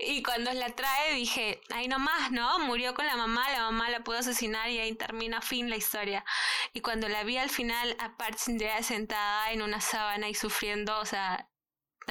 Y 0.00 0.22
cuando 0.22 0.52
la 0.52 0.70
trae 0.70 1.14
dije, 1.14 1.60
ahí 1.70 1.88
nomás, 1.88 2.30
¿no? 2.32 2.58
Murió 2.60 2.94
con 2.94 3.06
la 3.06 3.16
mamá, 3.16 3.50
la 3.52 3.60
mamá 3.60 3.88
la 3.88 4.00
pudo 4.00 4.18
asesinar 4.18 4.68
y 4.70 4.78
ahí 4.78 4.94
termina 4.94 5.40
fin 5.40 5.70
la 5.70 5.76
historia. 5.76 6.24
Y 6.72 6.80
cuando 6.80 7.08
la 7.08 7.22
vi 7.22 7.36
al 7.36 7.50
final, 7.50 7.96
a 8.00 8.12
ya 8.48 8.82
sentada 8.82 9.52
en 9.52 9.62
una 9.62 9.80
sábana 9.80 10.28
y 10.28 10.34
sufriendo, 10.34 10.98
o 10.98 11.04
sea, 11.06 11.48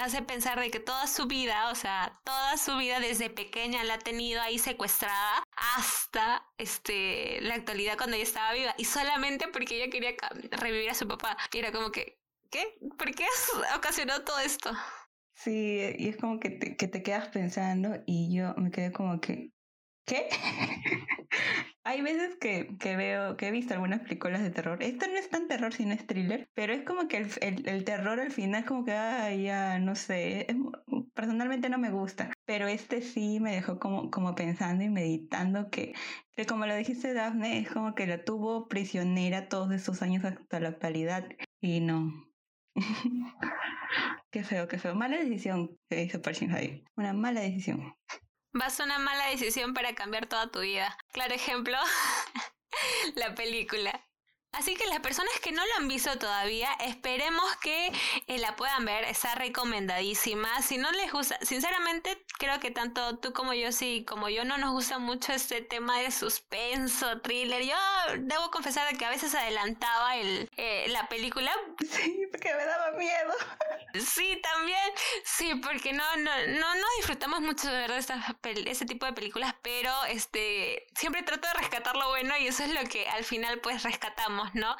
hace 0.03 0.21
pensar 0.21 0.59
de 0.59 0.69
que 0.71 0.79
toda 0.79 1.07
su 1.07 1.27
vida, 1.27 1.69
o 1.69 1.75
sea, 1.75 2.19
toda 2.23 2.57
su 2.57 2.77
vida 2.77 2.99
desde 2.99 3.29
pequeña 3.29 3.83
la 3.83 3.95
ha 3.95 3.99
tenido 3.99 4.41
ahí 4.41 4.59
secuestrada 4.59 5.43
hasta 5.77 6.45
este 6.57 7.41
la 7.41 7.55
actualidad 7.55 7.97
cuando 7.97 8.15
ella 8.15 8.23
estaba 8.23 8.53
viva 8.53 8.75
y 8.77 8.85
solamente 8.85 9.47
porque 9.47 9.75
ella 9.75 9.91
quería 9.91 10.15
revivir 10.51 10.89
a 10.89 10.93
su 10.93 11.07
papá. 11.07 11.37
Y 11.53 11.57
era 11.59 11.71
como 11.71 11.91
que, 11.91 12.19
¿qué? 12.51 12.77
¿Por 12.97 13.13
qué 13.13 13.23
has 13.23 13.51
ocasionado 13.77 14.23
todo 14.23 14.39
esto? 14.39 14.71
Sí, 15.35 15.79
y 15.97 16.09
es 16.09 16.17
como 16.17 16.39
que 16.39 16.49
te, 16.49 16.77
que 16.77 16.87
te 16.87 17.03
quedas 17.03 17.27
pensando 17.29 17.97
y 18.05 18.33
yo 18.33 18.53
me 18.55 18.71
quedé 18.71 18.91
como 18.91 19.19
que, 19.19 19.51
¿qué? 20.05 20.29
Hay 21.87 22.01
veces 22.01 22.35
que, 22.41 22.75
que, 22.79 22.95
veo, 22.95 23.37
que 23.37 23.47
he 23.47 23.51
visto 23.51 23.75
algunas 23.75 23.99
películas 24.01 24.41
de 24.41 24.49
terror. 24.49 24.81
Esto 24.81 25.05
no 25.07 25.17
es 25.17 25.29
tan 25.29 25.47
terror, 25.47 25.71
sino 25.71 25.93
es 25.93 26.07
thriller, 26.07 26.49
pero 26.55 26.73
es 26.73 26.81
como 26.83 27.07
que 27.07 27.17
el, 27.17 27.29
el, 27.41 27.69
el 27.69 27.83
terror 27.83 28.19
al 28.19 28.31
final 28.31 28.61
es 28.61 28.67
como 28.67 28.83
que, 28.83 28.93
ay, 28.93 29.43
ya, 29.43 29.77
no 29.77 29.93
sé, 29.95 30.47
personalmente 31.13 31.69
no 31.69 31.77
me 31.77 31.91
gusta, 31.91 32.31
pero 32.45 32.67
este 32.67 33.03
sí 33.03 33.39
me 33.39 33.53
dejó 33.53 33.77
como, 33.77 34.09
como 34.09 34.33
pensando 34.33 34.83
y 34.83 34.89
meditando 34.89 35.69
que, 35.69 35.93
que, 36.35 36.47
como 36.47 36.65
lo 36.65 36.75
dijiste 36.75 37.13
Daphne, 37.13 37.59
es 37.59 37.69
como 37.71 37.93
que 37.93 38.07
la 38.07 38.23
tuvo 38.23 38.67
prisionera 38.67 39.47
todos 39.47 39.71
estos 39.71 40.01
años 40.01 40.25
hasta 40.25 40.59
la 40.59 40.69
actualidad 40.69 41.29
y 41.61 41.81
no. 41.81 42.11
qué 44.31 44.43
feo, 44.43 44.67
qué 44.67 44.79
feo. 44.79 44.95
Mala 44.95 45.17
decisión 45.17 45.77
que 45.87 46.01
hizo 46.01 46.19
Pershing. 46.19 46.83
Una 46.97 47.13
mala 47.13 47.41
decisión. 47.41 47.93
Vas 48.55 48.79
a 48.79 48.85
una 48.85 48.99
mala 48.99 49.27
decisión 49.27 49.73
para 49.73 49.95
cambiar 49.95 50.27
toda 50.27 50.47
tu 50.47 50.61
vida. 50.61 50.97
Claro 51.11 51.33
ejemplo, 51.35 51.77
la 53.15 53.35
película. 53.35 54.01
Así 54.53 54.75
que 54.75 54.87
las 54.87 55.01
personas 55.01 55.37
que 55.41 55.51
no 55.51 55.61
lo 55.65 55.73
han 55.75 55.89
visto 55.89 56.17
todavía, 56.17 56.71
esperemos 56.79 57.43
que 57.57 57.91
eh, 58.27 58.37
la 58.37 58.55
puedan 58.55 58.85
ver. 58.85 59.03
Está 59.03 59.35
recomendadísima. 59.35 60.61
Si 60.61 60.77
no 60.77 60.89
les 60.93 61.11
gusta, 61.11 61.37
sinceramente 61.41 62.24
creo 62.45 62.59
que 62.59 62.71
tanto 62.71 63.17
tú 63.17 63.33
como 63.33 63.53
yo, 63.53 63.71
sí, 63.71 64.05
como 64.07 64.29
yo 64.29 64.45
no 64.45 64.57
nos 64.57 64.71
gusta 64.71 64.99
mucho 64.99 65.33
este 65.33 65.61
tema 65.61 65.99
de 65.99 66.11
suspenso, 66.11 67.19
thriller. 67.21 67.63
Yo 67.63 67.75
debo 68.19 68.51
confesar 68.51 68.95
que 68.97 69.05
a 69.05 69.09
veces 69.09 69.33
adelantaba 69.33 70.15
el, 70.17 70.49
eh, 70.57 70.85
la 70.89 71.07
película. 71.09 71.51
Sí, 71.95 72.27
porque 72.31 72.53
me 72.53 72.65
daba 72.65 72.91
miedo. 72.91 73.33
Sí, 73.93 74.39
también. 74.43 74.91
Sí, 75.23 75.55
porque 75.55 75.93
no, 75.93 76.03
no, 76.17 76.31
no, 76.47 76.75
no 76.75 76.87
disfrutamos 76.97 77.41
mucho 77.41 77.71
de 77.71 77.87
ver 77.87 77.91
ese 78.67 78.85
tipo 78.85 79.05
de 79.05 79.13
películas, 79.13 79.55
pero 79.61 79.91
este 80.05 80.85
siempre 80.95 81.23
trato 81.23 81.47
de 81.47 81.53
rescatar 81.53 81.95
lo 81.95 82.09
bueno 82.09 82.37
y 82.37 82.47
eso 82.47 82.63
es 82.63 82.73
lo 82.73 82.83
que 82.89 83.07
al 83.07 83.23
final 83.23 83.59
pues 83.59 83.83
rescatamos, 83.83 84.53
¿no? 84.55 84.75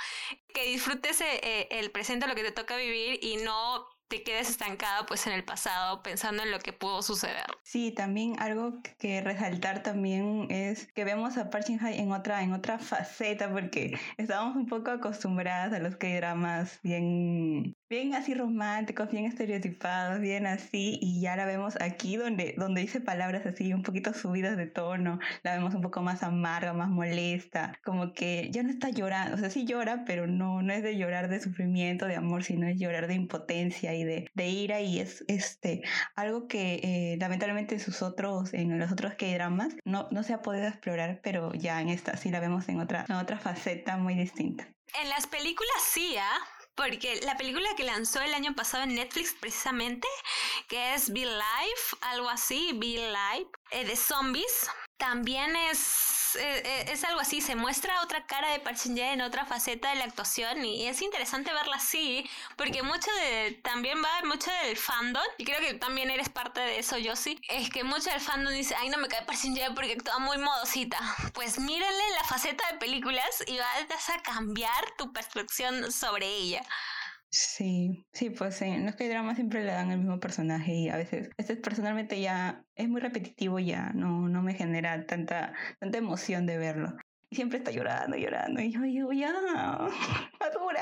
Que 0.54 0.64
disfrutes 0.64 1.22
eh, 1.22 1.68
el 1.72 1.92
presente, 1.92 2.28
lo 2.28 2.36
que 2.36 2.44
te 2.44 2.52
toca 2.52 2.76
vivir 2.76 3.20
y 3.24 3.38
no 3.38 3.88
te 4.08 4.24
quedes 4.24 4.50
estancada 4.50 5.06
pues 5.06 5.26
en 5.28 5.34
el 5.34 5.44
pasado 5.44 6.04
pensando 6.04 6.44
en 6.44 6.52
lo 6.52 6.60
que 6.60 6.74
pudo 6.74 7.02
suceder. 7.02 7.46
Sí, 7.64 7.92
también 7.92 8.36
algo 8.40 8.82
que 9.00 9.22
resaltar 9.22 9.84
también 9.84 10.48
es 10.50 10.92
que 10.94 11.04
vemos 11.04 11.38
a 11.38 11.50
Park 11.50 11.66
Shin 11.68 11.80
Hye 11.80 12.00
en 12.00 12.12
otra 12.12 12.44
en 12.44 12.54
otra 12.54 12.78
faceta 12.78 13.52
porque 13.52 13.98
estábamos 14.18 14.56
un 14.56 14.68
poco 14.68 14.92
acostumbradas 14.92 15.74
a 15.74 15.80
los 15.80 15.96
que 15.96 16.16
dramas 16.16 16.80
bien 16.84 17.76
bien 17.90 18.16
así 18.16 18.34
románticos, 18.34 19.10
bien 19.12 19.26
estereotipados, 19.26 20.20
bien 20.20 20.48
así, 20.48 20.98
y 21.02 21.22
ya 21.22 21.36
la 21.36 21.46
vemos 21.46 21.76
aquí 21.82 22.16
donde, 22.18 22.56
donde 22.58 22.82
dice 22.82 23.00
palabras 23.00 23.46
así 23.46 23.74
un 23.74 23.84
poquito 23.84 24.14
subidas 24.14 24.58
de 24.58 24.66
tono, 24.66 25.20
la 25.44 25.54
vemos 25.54 25.76
un 25.76 25.82
poco 25.82 26.02
más 26.02 26.24
amarga, 26.24 26.74
más 26.74 26.90
molesta, 26.90 27.80
como 27.84 28.14
que 28.14 28.50
ya 28.52 28.64
no 28.64 28.70
está 28.70 28.90
llorando, 28.90 29.36
o 29.36 29.38
sea, 29.38 29.50
sí 29.50 29.66
llora, 29.66 30.04
pero 30.06 30.26
no, 30.28 30.62
no 30.62 30.74
es 30.74 30.82
de 30.84 30.98
llorar 30.98 31.30
de 31.30 31.40
sufrimiento, 31.40 32.06
de 32.08 32.16
amor, 32.16 32.44
sino 32.44 32.68
es 32.68 32.80
llorar 32.80 33.08
de 33.08 33.14
impotencia 33.14 33.94
y 33.94 34.04
de, 34.04 34.30
de 34.34 34.48
ira, 34.48 34.82
y 34.82 35.00
es 35.00 35.24
este, 35.28 35.84
algo 36.16 36.48
que 36.48 36.80
eh, 36.84 37.18
lamentablemente 37.20 37.76
en 37.76 37.82
sus 37.82 38.02
otros, 38.02 38.54
en 38.54 38.80
los 38.80 38.92
otros 38.92 39.14
K-dramas, 39.14 39.76
no, 39.86 40.08
no 40.12 40.24
se 40.24 40.34
ha 40.34 40.42
podido 40.42 40.68
explorar, 40.68 41.20
pero 41.22 41.54
ya 41.54 41.82
en 41.82 41.90
esta 41.90 42.18
sí 42.18 42.32
la 42.32 42.40
vemos 42.40 42.68
en 42.68 42.80
otra, 42.80 43.06
en 43.08 43.16
otra 43.16 43.38
faceta 43.38 43.98
muy 43.98 44.16
distinta. 44.16 44.68
En 45.02 45.10
las 45.10 45.28
películas 45.28 45.76
sí, 45.92 46.16
¿ah? 46.18 46.38
Porque 46.76 47.22
la 47.24 47.38
película 47.38 47.70
que 47.78 47.84
lanzó 47.84 48.22
el 48.22 48.34
año 48.34 48.54
pasado 48.54 48.84
en 48.84 48.96
Netflix 48.96 49.34
precisamente, 49.40 50.08
que 50.68 50.94
es 50.94 51.12
Be 51.12 51.26
Life, 51.26 51.98
algo 52.02 52.30
así, 52.30 52.72
Be 52.74 53.10
Life, 53.10 53.50
eh, 53.72 53.86
de 53.86 53.96
zombies, 53.96 54.70
también 54.98 55.56
es, 55.56 56.36
eh, 56.36 56.62
eh, 56.66 56.86
es 56.92 57.04
algo 57.04 57.20
así, 57.20 57.42
se 57.42 57.56
muestra 57.56 58.02
otra 58.02 58.26
cara 58.26 58.52
de 58.52 58.60
Park 58.60 58.78
en 58.86 59.22
otra 59.22 59.46
faceta 59.46 59.90
de 59.90 59.96
la 59.96 60.06
actuación 60.06 60.64
y 60.66 60.88
es 60.88 61.02
interesante 61.02 61.54
verla 61.54 61.78
así, 61.78 62.30
porque 62.56 62.82
mucho 62.84 63.12
de, 63.22 63.60
también 63.64 64.04
va 64.04 64.28
mucho 64.28 64.52
del 64.64 64.78
fandom, 64.78 65.24
y 65.38 65.46
creo 65.46 65.60
que 65.60 65.74
también 65.76 66.10
eres 66.10 66.30
parte 66.30 66.62
de 66.62 66.80
eso, 66.80 66.98
yo 66.98 67.16
sí, 67.16 67.40
es 67.50 67.70
que 67.70 67.84
mucho 67.84 68.10
del 68.10 68.22
fandom 68.22 68.54
dice, 68.54 68.76
ay 68.76 68.90
no 68.90 68.98
me 68.98 69.08
cae 69.08 69.26
Park 69.26 69.40
porque 69.76 69.94
actúa 69.94 70.20
muy 70.20 70.38
modosita. 70.38 70.98
Pues 71.34 71.60
mírenle 71.60 72.04
la 72.18 72.24
faceta 72.26 72.72
de 72.72 72.78
películas 72.78 73.44
y 73.48 73.58
vas 73.58 74.10
a 74.10 74.22
cambiar 74.22 74.92
tu 74.98 75.12
percepción 75.14 75.92
sobre 75.92 76.28
ella. 76.28 76.64
Sí, 77.38 78.08
sí, 78.14 78.30
pues 78.30 78.62
en 78.62 78.86
los 78.86 78.96
que 78.96 79.10
drama 79.10 79.36
siempre 79.36 79.66
le 79.66 79.74
dan 79.74 79.92
el 79.92 79.98
mismo 79.98 80.22
personaje 80.22 80.72
y 80.72 80.90
a 80.90 80.96
veces, 80.96 81.30
este 81.38 81.58
personalmente 81.58 82.22
ya 82.22 82.64
es 82.76 82.88
muy 82.88 83.02
repetitivo, 83.02 83.60
ya 83.60 83.92
no, 83.94 84.30
no 84.30 84.42
me 84.42 84.54
genera 84.54 85.06
tanta, 85.06 85.54
tanta 85.78 85.98
emoción 85.98 86.46
de 86.46 86.58
verlo. 86.58 86.96
Y 87.30 87.36
siempre 87.36 87.58
está 87.58 87.72
llorando, 87.72 88.16
llorando, 88.16 88.62
y 88.62 88.72
yo 88.72 88.80
digo, 88.80 89.12
ya, 89.12 89.34
madura. 90.40 90.80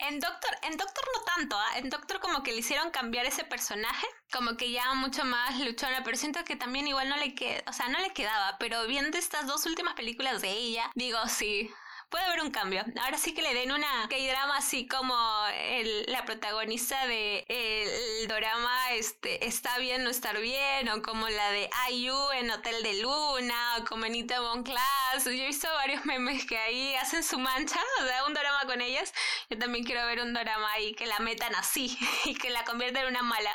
En 0.00 0.20
Doctor, 0.20 0.50
en 0.64 0.76
Doctor 0.76 1.04
no 1.16 1.24
tanto, 1.24 1.56
¿ah? 1.56 1.78
en 1.78 1.88
Doctor 1.88 2.20
como 2.20 2.42
que 2.42 2.52
le 2.52 2.58
hicieron 2.58 2.90
cambiar 2.90 3.24
ese 3.24 3.44
personaje, 3.44 4.06
como 4.30 4.58
que 4.58 4.70
ya 4.70 4.92
mucho 4.92 5.24
más 5.24 5.58
luchona, 5.60 6.02
pero 6.04 6.18
siento 6.18 6.44
que 6.44 6.56
también 6.56 6.88
igual 6.88 7.08
no 7.08 7.16
le 7.16 7.34
queda, 7.34 7.62
o 7.66 7.72
sea, 7.72 7.88
no 7.88 8.00
le 8.00 8.12
quedaba, 8.12 8.58
pero 8.58 8.86
viendo 8.86 9.16
estas 9.16 9.46
dos 9.46 9.64
últimas 9.64 9.94
películas 9.94 10.42
de 10.42 10.50
ella, 10.50 10.90
digo, 10.94 11.26
sí, 11.26 11.70
puede 12.12 12.26
haber 12.26 12.42
un 12.42 12.50
cambio. 12.50 12.84
Ahora 13.02 13.16
sí 13.16 13.32
que 13.32 13.40
le 13.40 13.54
den 13.54 13.72
una 13.72 14.06
K-drama 14.08 14.58
así 14.58 14.86
como 14.86 15.16
el, 15.54 16.04
la 16.08 16.24
protagonista 16.26 17.06
de 17.06 17.44
el, 17.48 18.28
drama 18.28 18.92
este, 18.92 19.46
Está 19.46 19.78
bien 19.78 20.04
no 20.04 20.10
estar 20.10 20.38
bien, 20.38 20.88
o 20.90 21.02
como 21.02 21.28
la 21.28 21.50
de 21.50 21.70
IU 21.90 22.14
en 22.32 22.50
Hotel 22.50 22.82
de 22.82 23.00
Luna, 23.00 23.78
o 23.78 23.84
como 23.86 24.04
Anita 24.04 24.40
Von 24.40 24.62
Class. 24.62 25.24
Yo 25.24 25.30
he 25.30 25.46
visto 25.46 25.68
varios 25.72 26.04
memes 26.04 26.44
que 26.44 26.58
ahí 26.58 26.94
hacen 26.96 27.24
su 27.24 27.38
mancha, 27.38 27.80
o 28.02 28.06
sea, 28.06 28.26
un 28.26 28.34
drama 28.34 28.66
con 28.66 28.82
ellas. 28.82 29.12
Yo 29.48 29.58
también 29.58 29.84
quiero 29.84 30.04
ver 30.06 30.20
un 30.20 30.34
drama 30.34 30.70
ahí 30.72 30.92
que 30.92 31.06
la 31.06 31.18
metan 31.18 31.54
así 31.54 31.96
y 32.26 32.34
que 32.34 32.50
la 32.50 32.62
conviertan 32.64 33.04
en 33.04 33.08
una 33.08 33.22
mala. 33.22 33.50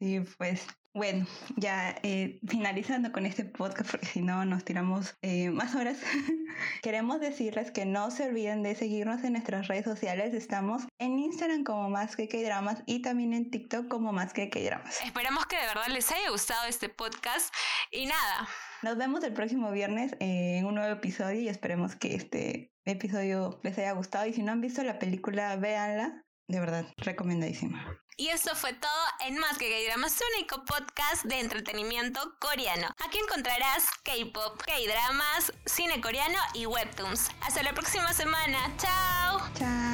Sí, 0.00 0.18
pues 0.38 0.66
bueno, 0.94 1.26
ya 1.56 1.94
eh, 2.02 2.40
finalizando 2.48 3.12
con 3.12 3.26
este 3.26 3.44
podcast, 3.44 3.90
porque 3.90 4.06
si 4.06 4.22
no 4.22 4.46
nos 4.46 4.64
tiramos 4.64 5.14
eh, 5.20 5.50
más 5.50 5.74
horas, 5.74 5.98
queremos 6.82 7.20
decirles 7.20 7.70
que 7.70 7.84
no 7.84 8.10
se 8.10 8.26
olviden 8.26 8.62
de 8.62 8.74
seguirnos 8.74 9.22
en 9.22 9.34
nuestras 9.34 9.68
redes 9.68 9.84
sociales. 9.84 10.32
Estamos 10.32 10.84
en 10.98 11.18
Instagram 11.18 11.64
como 11.64 11.90
Más 11.90 12.16
que 12.16 12.28
K-Dramas 12.28 12.82
y 12.86 13.02
también 13.02 13.34
en 13.34 13.50
TikTok 13.50 13.88
como 13.88 14.10
Más 14.12 14.32
que 14.32 14.48
K-Dramas. 14.48 15.00
Esperamos 15.04 15.44
que 15.44 15.56
de 15.56 15.66
verdad 15.66 15.88
les 15.90 16.10
haya 16.10 16.30
gustado 16.30 16.66
este 16.66 16.88
podcast 16.88 17.54
y 17.92 18.06
nada. 18.06 18.48
Nos 18.82 18.96
vemos 18.96 19.22
el 19.22 19.34
próximo 19.34 19.70
viernes 19.70 20.16
en 20.18 20.64
un 20.64 20.76
nuevo 20.76 20.94
episodio 20.94 21.40
y 21.40 21.48
esperemos 21.48 21.94
que 21.94 22.14
este 22.14 22.72
episodio 22.86 23.60
les 23.62 23.76
haya 23.76 23.92
gustado. 23.92 24.26
Y 24.26 24.32
si 24.32 24.42
no 24.42 24.52
han 24.52 24.62
visto 24.62 24.82
la 24.82 24.98
película, 24.98 25.54
véanla. 25.56 26.24
De 26.50 26.58
verdad, 26.58 26.84
recomendadísima. 26.96 27.96
Y 28.16 28.26
eso 28.28 28.56
fue 28.56 28.72
todo 28.72 28.90
en 29.20 29.38
Más 29.38 29.56
que 29.56 29.70
K-Dramas, 29.70 30.20
único 30.36 30.64
podcast 30.64 31.24
de 31.24 31.38
entretenimiento 31.38 32.34
coreano. 32.40 32.88
Aquí 33.06 33.18
encontrarás 33.18 33.84
K-pop, 34.02 34.60
K-dramas, 34.66 35.52
cine 35.64 36.00
coreano 36.00 36.38
y 36.52 36.66
webtoons. 36.66 37.30
Hasta 37.40 37.62
la 37.62 37.72
próxima 37.72 38.12
semana. 38.12 38.58
Chao. 38.78 39.48
Chao. 39.56 39.89